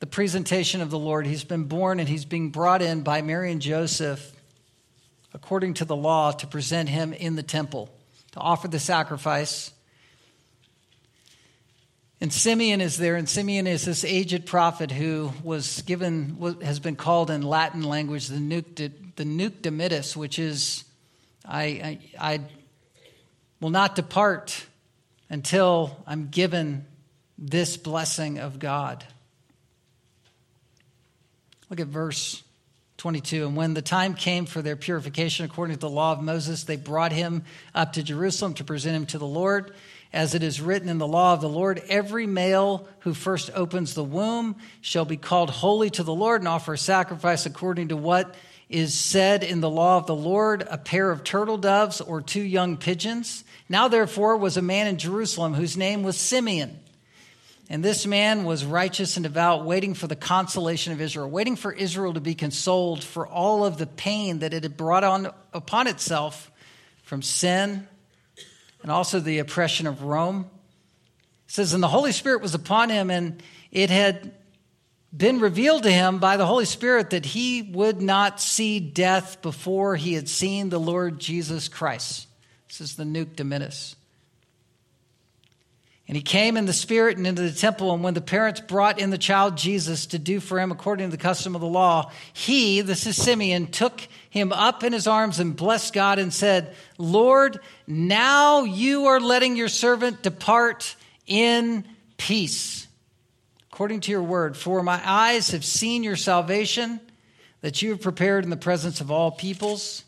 the 0.00 0.06
presentation 0.06 0.80
of 0.80 0.90
the 0.90 0.98
Lord. 0.98 1.26
He's 1.26 1.44
been 1.44 1.64
born 1.64 2.00
and 2.00 2.08
he's 2.08 2.24
being 2.24 2.50
brought 2.50 2.82
in 2.82 3.02
by 3.02 3.22
Mary 3.22 3.52
and 3.52 3.62
Joseph 3.62 4.32
according 5.34 5.74
to 5.74 5.84
the 5.84 5.96
law 5.96 6.30
to 6.30 6.46
present 6.46 6.88
him 6.88 7.12
in 7.12 7.34
the 7.34 7.42
temple, 7.42 7.90
to 8.32 8.40
offer 8.40 8.68
the 8.68 8.78
sacrifice. 8.78 9.72
And 12.24 12.32
Simeon 12.32 12.80
is 12.80 12.96
there, 12.96 13.16
and 13.16 13.28
Simeon 13.28 13.66
is 13.66 13.84
this 13.84 14.02
aged 14.02 14.46
prophet 14.46 14.90
who 14.90 15.30
was 15.42 15.82
given, 15.82 16.38
has 16.62 16.80
been 16.80 16.96
called 16.96 17.30
in 17.30 17.42
Latin 17.42 17.82
language 17.82 18.28
the 18.28 18.40
Nunc, 18.40 18.76
the 18.76 19.24
Nunc 19.26 19.60
Dimittis, 19.60 20.16
which 20.16 20.38
is, 20.38 20.84
I, 21.44 21.64
I, 21.64 21.98
I 22.18 22.40
will 23.60 23.68
not 23.68 23.94
depart 23.94 24.64
until 25.28 26.02
I'm 26.06 26.28
given 26.28 26.86
this 27.36 27.76
blessing 27.76 28.38
of 28.38 28.58
God. 28.58 29.04
Look 31.68 31.78
at 31.78 31.88
verse 31.88 32.42
22. 32.96 33.48
And 33.48 33.54
when 33.54 33.74
the 33.74 33.82
time 33.82 34.14
came 34.14 34.46
for 34.46 34.62
their 34.62 34.76
purification 34.76 35.44
according 35.44 35.76
to 35.76 35.80
the 35.80 35.90
law 35.90 36.12
of 36.12 36.22
Moses, 36.22 36.64
they 36.64 36.76
brought 36.76 37.12
him 37.12 37.44
up 37.74 37.92
to 37.92 38.02
Jerusalem 38.02 38.54
to 38.54 38.64
present 38.64 38.96
him 38.96 39.04
to 39.08 39.18
the 39.18 39.26
Lord. 39.26 39.74
As 40.14 40.32
it 40.32 40.44
is 40.44 40.60
written 40.60 40.88
in 40.88 40.98
the 40.98 41.08
law 41.08 41.32
of 41.32 41.40
the 41.40 41.48
Lord, 41.48 41.82
every 41.88 42.24
male 42.24 42.86
who 43.00 43.14
first 43.14 43.50
opens 43.52 43.94
the 43.94 44.04
womb 44.04 44.54
shall 44.80 45.04
be 45.04 45.16
called 45.16 45.50
holy 45.50 45.90
to 45.90 46.04
the 46.04 46.14
Lord 46.14 46.40
and 46.40 46.46
offer 46.46 46.74
a 46.74 46.78
sacrifice 46.78 47.46
according 47.46 47.88
to 47.88 47.96
what 47.96 48.32
is 48.68 48.94
said 48.94 49.42
in 49.42 49.60
the 49.60 49.68
law 49.68 49.96
of 49.96 50.06
the 50.06 50.14
Lord 50.14 50.64
a 50.70 50.78
pair 50.78 51.10
of 51.10 51.24
turtle 51.24 51.58
doves 51.58 52.00
or 52.00 52.22
two 52.22 52.40
young 52.40 52.76
pigeons. 52.76 53.42
Now, 53.68 53.88
therefore, 53.88 54.36
was 54.36 54.56
a 54.56 54.62
man 54.62 54.86
in 54.86 54.98
Jerusalem 54.98 55.52
whose 55.52 55.76
name 55.76 56.04
was 56.04 56.16
Simeon. 56.16 56.78
And 57.68 57.82
this 57.84 58.06
man 58.06 58.44
was 58.44 58.64
righteous 58.64 59.16
and 59.16 59.24
devout, 59.24 59.64
waiting 59.64 59.94
for 59.94 60.06
the 60.06 60.14
consolation 60.14 60.92
of 60.92 61.00
Israel, 61.00 61.28
waiting 61.28 61.56
for 61.56 61.72
Israel 61.72 62.14
to 62.14 62.20
be 62.20 62.36
consoled 62.36 63.02
for 63.02 63.26
all 63.26 63.64
of 63.64 63.78
the 63.78 63.86
pain 63.88 64.38
that 64.38 64.54
it 64.54 64.62
had 64.62 64.76
brought 64.76 65.02
on 65.02 65.32
upon 65.52 65.88
itself 65.88 66.52
from 67.02 67.20
sin 67.20 67.88
and 68.84 68.92
also 68.92 69.18
the 69.18 69.38
oppression 69.38 69.86
of 69.86 70.02
Rome. 70.02 70.44
It 71.48 71.52
says, 71.52 71.72
And 71.72 71.82
the 71.82 71.88
Holy 71.88 72.12
Spirit 72.12 72.42
was 72.42 72.54
upon 72.54 72.90
him, 72.90 73.10
and 73.10 73.42
it 73.72 73.88
had 73.88 74.34
been 75.16 75.40
revealed 75.40 75.84
to 75.84 75.90
him 75.90 76.18
by 76.18 76.36
the 76.36 76.44
Holy 76.44 76.66
Spirit 76.66 77.08
that 77.10 77.24
he 77.24 77.62
would 77.62 78.02
not 78.02 78.42
see 78.42 78.80
death 78.80 79.40
before 79.40 79.96
he 79.96 80.12
had 80.12 80.28
seen 80.28 80.68
the 80.68 80.78
Lord 80.78 81.18
Jesus 81.18 81.66
Christ. 81.66 82.28
This 82.68 82.82
is 82.82 82.96
the 82.96 83.06
Nunc 83.06 83.36
Dimittis. 83.36 83.94
And 86.06 86.16
he 86.16 86.22
came 86.22 86.58
in 86.58 86.66
the 86.66 86.74
Spirit 86.74 87.16
and 87.16 87.26
into 87.26 87.42
the 87.42 87.52
temple. 87.52 87.94
And 87.94 88.04
when 88.04 88.12
the 88.12 88.20
parents 88.20 88.60
brought 88.60 88.98
in 88.98 89.08
the 89.08 89.16
child 89.16 89.56
Jesus 89.56 90.06
to 90.06 90.18
do 90.18 90.38
for 90.38 90.60
him 90.60 90.70
according 90.70 91.08
to 91.08 91.16
the 91.16 91.22
custom 91.22 91.54
of 91.54 91.62
the 91.62 91.66
law, 91.66 92.10
he, 92.34 92.82
this 92.82 93.06
is 93.06 93.16
Simeon, 93.16 93.68
took 93.68 94.06
him 94.28 94.52
up 94.52 94.84
in 94.84 94.92
his 94.92 95.06
arms 95.06 95.38
and 95.38 95.56
blessed 95.56 95.94
God 95.94 96.18
and 96.18 96.32
said, 96.32 96.74
Lord, 96.98 97.58
now 97.86 98.64
you 98.64 99.06
are 99.06 99.20
letting 99.20 99.56
your 99.56 99.68
servant 99.68 100.22
depart 100.22 100.94
in 101.26 101.84
peace, 102.18 102.86
according 103.72 104.00
to 104.00 104.10
your 104.10 104.22
word. 104.22 104.58
For 104.58 104.82
my 104.82 105.00
eyes 105.02 105.52
have 105.52 105.64
seen 105.64 106.02
your 106.02 106.16
salvation 106.16 107.00
that 107.62 107.80
you 107.80 107.90
have 107.90 108.02
prepared 108.02 108.44
in 108.44 108.50
the 108.50 108.58
presence 108.58 109.00
of 109.00 109.10
all 109.10 109.30
peoples. 109.30 110.04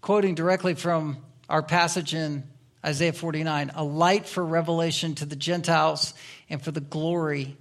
Quoting 0.00 0.34
directly 0.34 0.74
from 0.74 1.18
our 1.48 1.62
passage 1.62 2.12
in 2.12 2.42
Isaiah 2.84 3.12
49, 3.12 3.72
a 3.74 3.82
light 3.82 4.26
for 4.26 4.44
revelation 4.44 5.14
to 5.16 5.24
the 5.24 5.36
Gentiles 5.36 6.12
and 6.50 6.62
for 6.62 6.70
the 6.70 6.80
glory, 6.80 7.56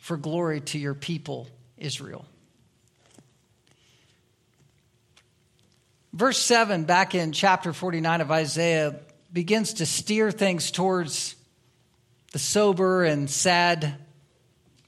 for 0.00 0.16
glory 0.16 0.62
to 0.62 0.78
your 0.78 0.94
people, 0.94 1.48
Israel. 1.76 2.24
Verse 6.14 6.38
7, 6.38 6.84
back 6.84 7.14
in 7.14 7.32
chapter 7.32 7.72
49 7.72 8.20
of 8.20 8.30
Isaiah, 8.30 8.96
begins 9.32 9.74
to 9.74 9.86
steer 9.86 10.30
things 10.30 10.70
towards 10.70 11.36
the 12.32 12.38
sober 12.38 13.04
and 13.04 13.30
sad 13.30 13.94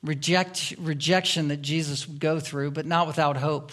reject, 0.02 0.74
rejection 0.78 1.48
that 1.48 1.62
Jesus 1.62 2.06
would 2.06 2.20
go 2.20 2.40
through, 2.40 2.70
but 2.72 2.86
not 2.86 3.06
without 3.06 3.36
hope. 3.36 3.72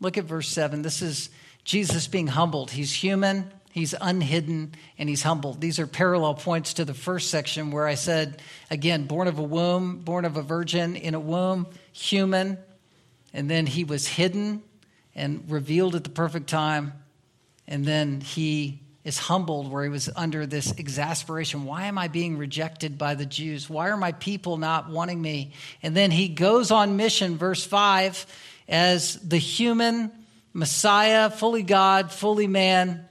Look 0.00 0.16
at 0.16 0.24
verse 0.24 0.48
7. 0.48 0.82
This 0.82 1.02
is 1.02 1.30
Jesus 1.64 2.08
being 2.08 2.28
humbled. 2.28 2.70
He's 2.70 2.92
human, 2.92 3.52
He's 3.72 3.94
unhidden 3.98 4.74
and 4.98 5.08
he's 5.08 5.22
humbled. 5.22 5.62
These 5.62 5.78
are 5.78 5.86
parallel 5.86 6.34
points 6.34 6.74
to 6.74 6.84
the 6.84 6.92
first 6.92 7.30
section 7.30 7.70
where 7.70 7.86
I 7.86 7.94
said, 7.94 8.42
again, 8.70 9.06
born 9.06 9.28
of 9.28 9.38
a 9.38 9.42
womb, 9.42 10.00
born 10.00 10.26
of 10.26 10.36
a 10.36 10.42
virgin 10.42 10.94
in 10.94 11.14
a 11.14 11.20
womb, 11.20 11.66
human, 11.90 12.58
and 13.32 13.50
then 13.50 13.64
he 13.64 13.84
was 13.84 14.06
hidden 14.06 14.62
and 15.14 15.50
revealed 15.50 15.94
at 15.94 16.04
the 16.04 16.10
perfect 16.10 16.48
time. 16.48 16.92
And 17.66 17.82
then 17.86 18.20
he 18.20 18.80
is 19.04 19.16
humbled 19.16 19.70
where 19.70 19.84
he 19.84 19.88
was 19.88 20.10
under 20.14 20.44
this 20.44 20.72
exasperation. 20.72 21.64
Why 21.64 21.84
am 21.84 21.96
I 21.96 22.08
being 22.08 22.36
rejected 22.36 22.98
by 22.98 23.14
the 23.14 23.24
Jews? 23.24 23.70
Why 23.70 23.88
are 23.88 23.96
my 23.96 24.12
people 24.12 24.58
not 24.58 24.90
wanting 24.90 25.20
me? 25.20 25.52
And 25.82 25.96
then 25.96 26.10
he 26.10 26.28
goes 26.28 26.70
on 26.70 26.98
mission, 26.98 27.38
verse 27.38 27.64
5, 27.64 28.26
as 28.68 29.14
the 29.16 29.38
human 29.38 30.12
Messiah, 30.52 31.30
fully 31.30 31.62
God, 31.62 32.12
fully 32.12 32.46
man 32.46 33.08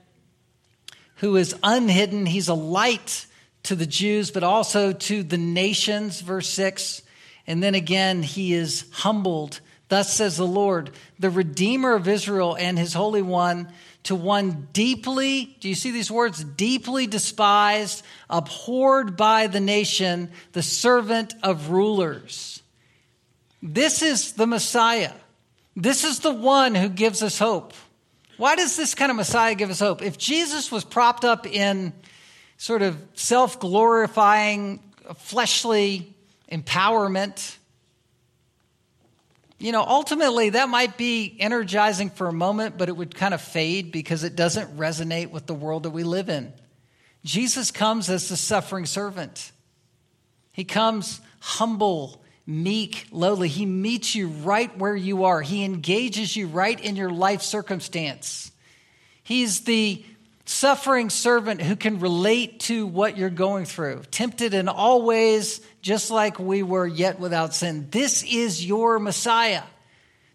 who 1.21 1.35
is 1.35 1.55
unhidden. 1.63 2.25
He's 2.25 2.47
a 2.47 2.53
light 2.55 3.27
to 3.63 3.75
the 3.75 3.85
Jews, 3.85 4.31
but 4.31 4.43
also 4.43 4.91
to 4.91 5.21
the 5.21 5.37
nations, 5.37 6.19
verse 6.19 6.49
6. 6.49 7.03
And 7.45 7.61
then 7.61 7.75
again, 7.75 8.23
he 8.23 8.53
is 8.53 8.85
humbled. 8.91 9.61
Thus 9.87 10.11
says 10.11 10.35
the 10.35 10.47
Lord, 10.47 10.89
the 11.19 11.29
Redeemer 11.29 11.93
of 11.93 12.07
Israel 12.07 12.57
and 12.57 12.77
his 12.77 12.93
Holy 12.93 13.21
One, 13.21 13.71
to 14.03 14.15
one 14.15 14.67
deeply, 14.73 15.55
do 15.59 15.69
you 15.69 15.75
see 15.75 15.91
these 15.91 16.09
words? 16.09 16.43
Deeply 16.43 17.05
despised, 17.05 18.03
abhorred 18.27 19.15
by 19.15 19.45
the 19.45 19.59
nation, 19.59 20.31
the 20.53 20.63
servant 20.63 21.35
of 21.43 21.69
rulers. 21.69 22.63
This 23.61 24.01
is 24.01 24.33
the 24.33 24.47
Messiah. 24.47 25.13
This 25.75 26.03
is 26.03 26.19
the 26.19 26.33
one 26.33 26.73
who 26.73 26.89
gives 26.89 27.21
us 27.21 27.37
hope. 27.37 27.73
Why 28.41 28.55
does 28.55 28.75
this 28.75 28.95
kind 28.95 29.11
of 29.11 29.17
Messiah 29.17 29.53
give 29.53 29.69
us 29.69 29.77
hope? 29.77 30.01
If 30.01 30.17
Jesus 30.17 30.71
was 30.71 30.83
propped 30.83 31.23
up 31.23 31.45
in 31.45 31.93
sort 32.57 32.81
of 32.81 32.99
self 33.13 33.59
glorifying, 33.59 34.79
fleshly 35.17 36.15
empowerment, 36.51 37.55
you 39.59 39.71
know, 39.71 39.83
ultimately 39.83 40.49
that 40.49 40.69
might 40.69 40.97
be 40.97 41.37
energizing 41.39 42.09
for 42.09 42.25
a 42.29 42.33
moment, 42.33 42.79
but 42.79 42.89
it 42.89 42.97
would 42.97 43.13
kind 43.13 43.35
of 43.35 43.41
fade 43.41 43.91
because 43.91 44.23
it 44.23 44.35
doesn't 44.35 44.75
resonate 44.75 45.29
with 45.29 45.45
the 45.45 45.53
world 45.53 45.83
that 45.83 45.91
we 45.91 46.03
live 46.03 46.27
in. 46.27 46.51
Jesus 47.23 47.69
comes 47.69 48.09
as 48.09 48.27
the 48.27 48.37
suffering 48.37 48.87
servant. 48.87 49.51
He 50.51 50.63
comes 50.63 51.21
humble 51.41 52.20
meek, 52.45 53.07
lowly. 53.11 53.47
He 53.47 53.65
meets 53.65 54.15
you 54.15 54.27
right 54.27 54.75
where 54.77 54.95
you 54.95 55.25
are, 55.25 55.41
He 55.41 55.63
engages 55.63 56.35
you 56.35 56.47
right 56.47 56.79
in 56.79 56.95
your 56.95 57.11
life 57.11 57.41
circumstance. 57.41 58.51
He's 59.23 59.61
the 59.61 60.03
suffering 60.45 61.09
servant 61.09 61.61
who 61.61 61.75
can 61.75 61.99
relate 61.99 62.59
to 62.61 62.85
what 62.85 63.17
you're 63.17 63.29
going 63.29 63.65
through, 63.65 64.03
tempted 64.11 64.53
in 64.53 64.67
all 64.67 65.03
ways, 65.03 65.61
just 65.81 66.11
like 66.11 66.39
we 66.39 66.63
were, 66.63 66.85
yet 66.85 67.19
without 67.19 67.53
sin. 67.53 67.87
This 67.91 68.23
is 68.23 68.65
your 68.65 68.99
Messiah. 68.99 69.63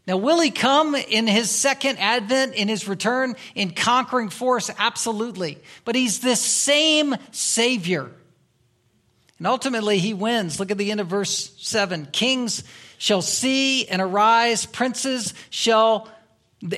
Now, 0.07 0.16
will 0.18 0.40
he 0.40 0.52
come 0.52 0.94
in 0.94 1.26
his 1.26 1.50
second 1.50 1.98
advent, 1.98 2.54
in 2.54 2.68
his 2.68 2.86
return, 2.86 3.34
in 3.57 3.72
conquering 3.72 4.28
force? 4.28 4.70
Absolutely. 4.78 5.59
But 5.84 5.96
he's 5.96 6.20
this 6.20 6.40
same 6.40 7.16
Savior. 7.32 8.11
And 9.39 9.47
ultimately, 9.47 9.99
he 9.99 10.14
wins. 10.14 10.59
Look 10.59 10.70
at 10.70 10.78
the 10.78 10.91
end 10.91 11.01
of 11.01 11.09
verse 11.09 11.55
7. 11.59 12.09
Kings 12.12 12.64
shall 12.99 13.22
see 13.22 13.87
and 13.87 14.01
arise, 14.01 14.64
princes 14.64 15.34
shall, 15.51 16.09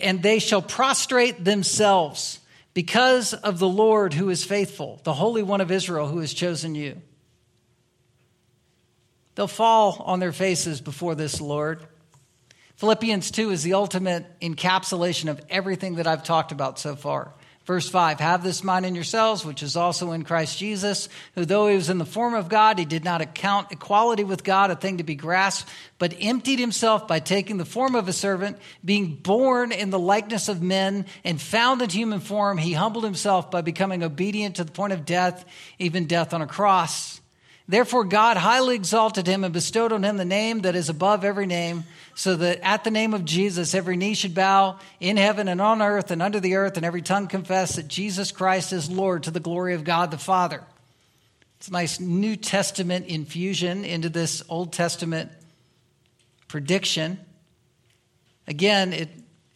and 0.02 0.22
they 0.22 0.38
shall 0.38 0.62
prostrate 0.62 1.44
themselves 1.44 2.40
because 2.74 3.34
of 3.34 3.58
the 3.58 3.68
Lord 3.68 4.12
who 4.14 4.28
is 4.30 4.44
faithful, 4.44 5.00
the 5.04 5.12
Holy 5.12 5.42
One 5.42 5.60
of 5.60 5.70
Israel 5.70 6.08
who 6.08 6.18
has 6.18 6.34
chosen 6.34 6.74
you. 6.74 7.00
They'll 9.34 9.46
fall 9.46 10.02
on 10.04 10.18
their 10.18 10.32
faces 10.32 10.80
before 10.80 11.14
this 11.14 11.40
Lord. 11.40 11.86
Philippians 12.74 13.30
2 13.30 13.50
is 13.50 13.62
the 13.62 13.74
ultimate 13.74 14.26
encapsulation 14.40 15.30
of 15.30 15.40
everything 15.48 15.96
that 15.96 16.08
I've 16.08 16.24
talked 16.24 16.50
about 16.50 16.78
so 16.78 16.96
far. 16.96 17.34
Verse 17.68 17.86
5 17.86 18.18
Have 18.20 18.42
this 18.42 18.64
mind 18.64 18.86
in 18.86 18.94
yourselves, 18.94 19.44
which 19.44 19.62
is 19.62 19.76
also 19.76 20.12
in 20.12 20.24
Christ 20.24 20.56
Jesus, 20.56 21.10
who, 21.34 21.44
though 21.44 21.68
he 21.68 21.76
was 21.76 21.90
in 21.90 21.98
the 21.98 22.06
form 22.06 22.32
of 22.32 22.48
God, 22.48 22.78
he 22.78 22.86
did 22.86 23.04
not 23.04 23.20
account 23.20 23.70
equality 23.70 24.24
with 24.24 24.42
God 24.42 24.70
a 24.70 24.74
thing 24.74 24.96
to 24.96 25.04
be 25.04 25.14
grasped, 25.14 25.68
but 25.98 26.16
emptied 26.18 26.60
himself 26.60 27.06
by 27.06 27.20
taking 27.20 27.58
the 27.58 27.66
form 27.66 27.94
of 27.94 28.08
a 28.08 28.12
servant, 28.14 28.56
being 28.82 29.16
born 29.16 29.70
in 29.70 29.90
the 29.90 29.98
likeness 29.98 30.48
of 30.48 30.62
men, 30.62 31.04
and 31.24 31.38
found 31.38 31.82
in 31.82 31.90
human 31.90 32.20
form, 32.20 32.56
he 32.56 32.72
humbled 32.72 33.04
himself 33.04 33.50
by 33.50 33.60
becoming 33.60 34.02
obedient 34.02 34.56
to 34.56 34.64
the 34.64 34.72
point 34.72 34.94
of 34.94 35.04
death, 35.04 35.44
even 35.78 36.06
death 36.06 36.32
on 36.32 36.40
a 36.40 36.46
cross. 36.46 37.20
Therefore, 37.68 38.04
God 38.04 38.38
highly 38.38 38.74
exalted 38.74 39.26
him 39.26 39.44
and 39.44 39.52
bestowed 39.52 39.92
on 39.92 40.02
him 40.02 40.16
the 40.16 40.24
name 40.24 40.60
that 40.60 40.74
is 40.74 40.88
above 40.88 41.22
every 41.22 41.46
name 41.46 41.84
so 42.14 42.34
that 42.34 42.60
at 42.62 42.82
the 42.82 42.90
name 42.90 43.12
of 43.12 43.26
Jesus, 43.26 43.74
every 43.74 43.96
knee 43.96 44.14
should 44.14 44.34
bow 44.34 44.78
in 45.00 45.18
heaven 45.18 45.48
and 45.48 45.60
on 45.60 45.82
earth 45.82 46.10
and 46.10 46.22
under 46.22 46.40
the 46.40 46.56
earth, 46.56 46.76
and 46.76 46.86
every 46.86 47.02
tongue 47.02 47.28
confess 47.28 47.76
that 47.76 47.86
Jesus 47.86 48.32
Christ 48.32 48.72
is 48.72 48.90
Lord 48.90 49.24
to 49.24 49.30
the 49.30 49.38
glory 49.38 49.74
of 49.74 49.84
God 49.84 50.10
the 50.10 50.18
Father. 50.18 50.64
It's 51.58 51.68
a 51.68 51.72
nice 51.72 52.00
New 52.00 52.36
Testament 52.36 53.06
infusion 53.06 53.84
into 53.84 54.08
this 54.08 54.42
Old 54.48 54.72
Testament 54.72 55.30
prediction. 56.48 57.20
Again, 58.46 58.94
it 58.94 59.10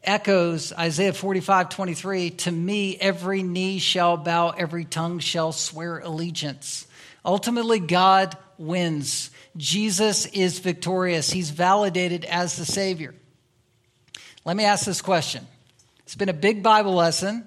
echoes 0.04 0.72
Isaiah 0.72 1.14
45 1.14 1.70
23 1.70 2.30
To 2.30 2.50
me, 2.52 2.96
every 2.98 3.42
knee 3.42 3.78
shall 3.78 4.16
bow, 4.18 4.50
every 4.50 4.84
tongue 4.84 5.18
shall 5.18 5.52
swear 5.52 5.98
allegiance. 5.98 6.86
Ultimately, 7.24 7.78
God 7.78 8.36
wins. 8.58 9.30
Jesus 9.56 10.26
is 10.26 10.58
victorious. 10.58 11.30
He's 11.30 11.50
validated 11.50 12.24
as 12.24 12.56
the 12.56 12.64
Savior. 12.64 13.14
Let 14.44 14.56
me 14.56 14.64
ask 14.64 14.84
this 14.84 15.02
question. 15.02 15.46
It's 16.04 16.16
been 16.16 16.28
a 16.28 16.34
big 16.34 16.62
Bible 16.62 16.94
lesson, 16.94 17.46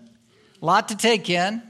a 0.62 0.66
lot 0.66 0.88
to 0.90 0.98
take 0.98 1.30
in, 1.30 1.62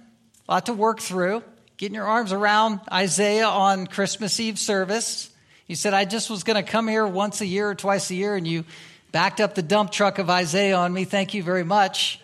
a 0.48 0.52
lot 0.52 0.68
to 0.68 0.74
work 0.74 1.00
through. 1.00 1.44
Getting 1.78 1.96
your 1.96 2.06
arms 2.06 2.32
around 2.32 2.80
Isaiah 2.92 3.48
on 3.48 3.88
Christmas 3.88 4.40
Eve 4.40 4.58
service. 4.58 5.30
You 5.68 5.76
said, 5.76 5.94
I 5.94 6.06
just 6.06 6.30
was 6.30 6.44
going 6.44 6.64
to 6.64 6.72
come 6.72 6.88
here 6.88 7.06
once 7.06 7.42
a 7.42 7.46
year 7.46 7.70
or 7.70 7.76
twice 7.76 8.10
a 8.12 8.16
year, 8.16 8.36
and 8.36 8.48
you 8.48 8.64
backed 9.12 9.42
up 9.42 9.56
the 9.56 9.62
dump 9.62 9.92
truck 9.92 10.20
of 10.20 10.30
Isaiah 10.30 10.78
on 10.78 10.94
me. 10.94 11.04
Thank 11.06 11.34
you 11.34 11.44
very 11.44 11.64
much. 11.64 12.22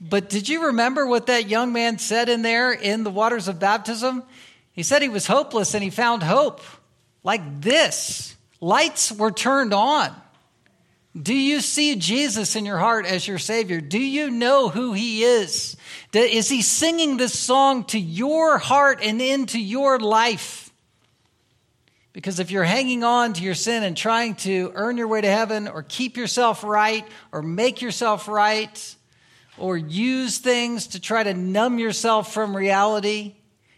But 0.00 0.28
did 0.28 0.48
you 0.48 0.66
remember 0.66 1.06
what 1.06 1.26
that 1.26 1.48
young 1.48 1.72
man 1.72 1.98
said 1.98 2.28
in 2.28 2.42
there 2.42 2.72
in 2.72 3.04
the 3.04 3.10
waters 3.10 3.46
of 3.46 3.58
baptism? 3.58 4.22
He 4.76 4.84
said 4.84 5.02
he 5.02 5.08
was 5.08 5.26
hopeless 5.26 5.74
and 5.74 5.82
he 5.82 5.90
found 5.90 6.22
hope 6.22 6.60
like 7.24 7.60
this. 7.60 8.36
Lights 8.60 9.10
were 9.10 9.32
turned 9.32 9.74
on. 9.74 10.14
Do 11.20 11.34
you 11.34 11.60
see 11.60 11.96
Jesus 11.96 12.56
in 12.56 12.66
your 12.66 12.76
heart 12.76 13.06
as 13.06 13.26
your 13.26 13.38
Savior? 13.38 13.80
Do 13.80 13.98
you 13.98 14.30
know 14.30 14.68
who 14.68 14.92
He 14.92 15.24
is? 15.24 15.76
Is 16.12 16.48
He 16.50 16.60
singing 16.60 17.16
this 17.16 17.38
song 17.38 17.84
to 17.84 17.98
your 17.98 18.58
heart 18.58 19.00
and 19.02 19.22
into 19.22 19.58
your 19.58 19.98
life? 19.98 20.70
Because 22.12 22.38
if 22.38 22.50
you're 22.50 22.64
hanging 22.64 23.02
on 23.02 23.32
to 23.34 23.42
your 23.42 23.54
sin 23.54 23.82
and 23.82 23.96
trying 23.96 24.34
to 24.36 24.72
earn 24.74 24.98
your 24.98 25.08
way 25.08 25.22
to 25.22 25.30
heaven 25.30 25.68
or 25.68 25.82
keep 25.82 26.18
yourself 26.18 26.64
right 26.64 27.06
or 27.32 27.40
make 27.40 27.80
yourself 27.80 28.28
right 28.28 28.96
or 29.58 29.76
use 29.76 30.38
things 30.38 30.88
to 30.88 31.00
try 31.00 31.22
to 31.22 31.32
numb 31.32 31.78
yourself 31.78 32.32
from 32.32 32.54
reality, 32.54 33.35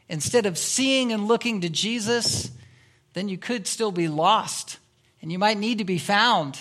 instead 0.09 0.47
of 0.47 0.59
seeing 0.59 1.13
and 1.13 1.29
looking 1.29 1.61
to 1.61 1.69
Jesus, 1.69 2.51
then 3.13 3.29
you 3.29 3.39
could 3.39 3.67
still 3.67 3.93
be 3.93 4.09
lost 4.09 4.79
and 5.21 5.33
you 5.33 5.39
might 5.39 5.59
need 5.59 5.79
to 5.79 5.85
be 5.85 5.99
found. 5.99 6.59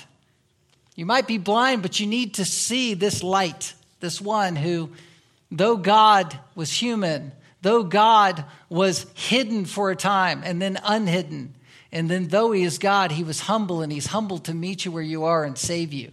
You 0.95 1.05
might 1.05 1.27
be 1.27 1.37
blind, 1.37 1.81
but 1.81 1.99
you 1.99 2.07
need 2.07 2.35
to 2.35 2.45
see 2.45 2.93
this 2.93 3.21
light, 3.23 3.73
this 3.99 4.19
one 4.19 4.55
who, 4.55 4.89
though 5.51 5.77
God 5.77 6.37
was 6.55 6.71
human, 6.71 7.31
though 7.61 7.83
God 7.83 8.43
was 8.69 9.05
hidden 9.13 9.65
for 9.65 9.91
a 9.91 9.95
time 9.95 10.41
and 10.43 10.61
then 10.61 10.79
unhidden, 10.83 11.53
and 11.91 12.09
then 12.09 12.27
though 12.27 12.51
he 12.51 12.63
is 12.63 12.79
God, 12.79 13.11
he 13.11 13.23
was 13.23 13.41
humble 13.41 13.81
and 13.81 13.91
he's 13.91 14.07
humble 14.07 14.39
to 14.39 14.53
meet 14.53 14.85
you 14.85 14.91
where 14.91 15.03
you 15.03 15.23
are 15.25 15.43
and 15.43 15.57
save 15.57 15.93
you. 15.93 16.11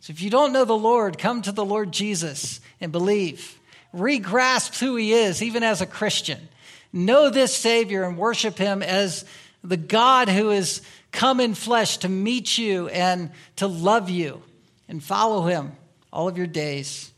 So 0.00 0.10
if 0.12 0.20
you 0.20 0.30
don't 0.30 0.52
know 0.52 0.64
the 0.64 0.76
Lord, 0.76 1.18
come 1.18 1.42
to 1.42 1.52
the 1.52 1.64
Lord 1.64 1.92
Jesus 1.92 2.60
and 2.80 2.92
believe. 2.92 3.58
Regrasp 3.94 4.78
who 4.78 4.96
he 4.96 5.12
is, 5.12 5.42
even 5.42 5.62
as 5.62 5.80
a 5.80 5.86
Christian. 5.86 6.48
Know 6.96 7.28
this 7.28 7.54
Savior 7.54 8.04
and 8.04 8.16
worship 8.16 8.56
Him 8.56 8.82
as 8.82 9.26
the 9.62 9.76
God 9.76 10.30
who 10.30 10.48
has 10.48 10.80
come 11.12 11.40
in 11.40 11.52
flesh 11.52 11.98
to 11.98 12.08
meet 12.08 12.56
you 12.56 12.88
and 12.88 13.32
to 13.56 13.66
love 13.66 14.08
you 14.08 14.42
and 14.88 15.04
follow 15.04 15.42
Him 15.42 15.72
all 16.10 16.26
of 16.26 16.38
your 16.38 16.46
days. 16.46 17.12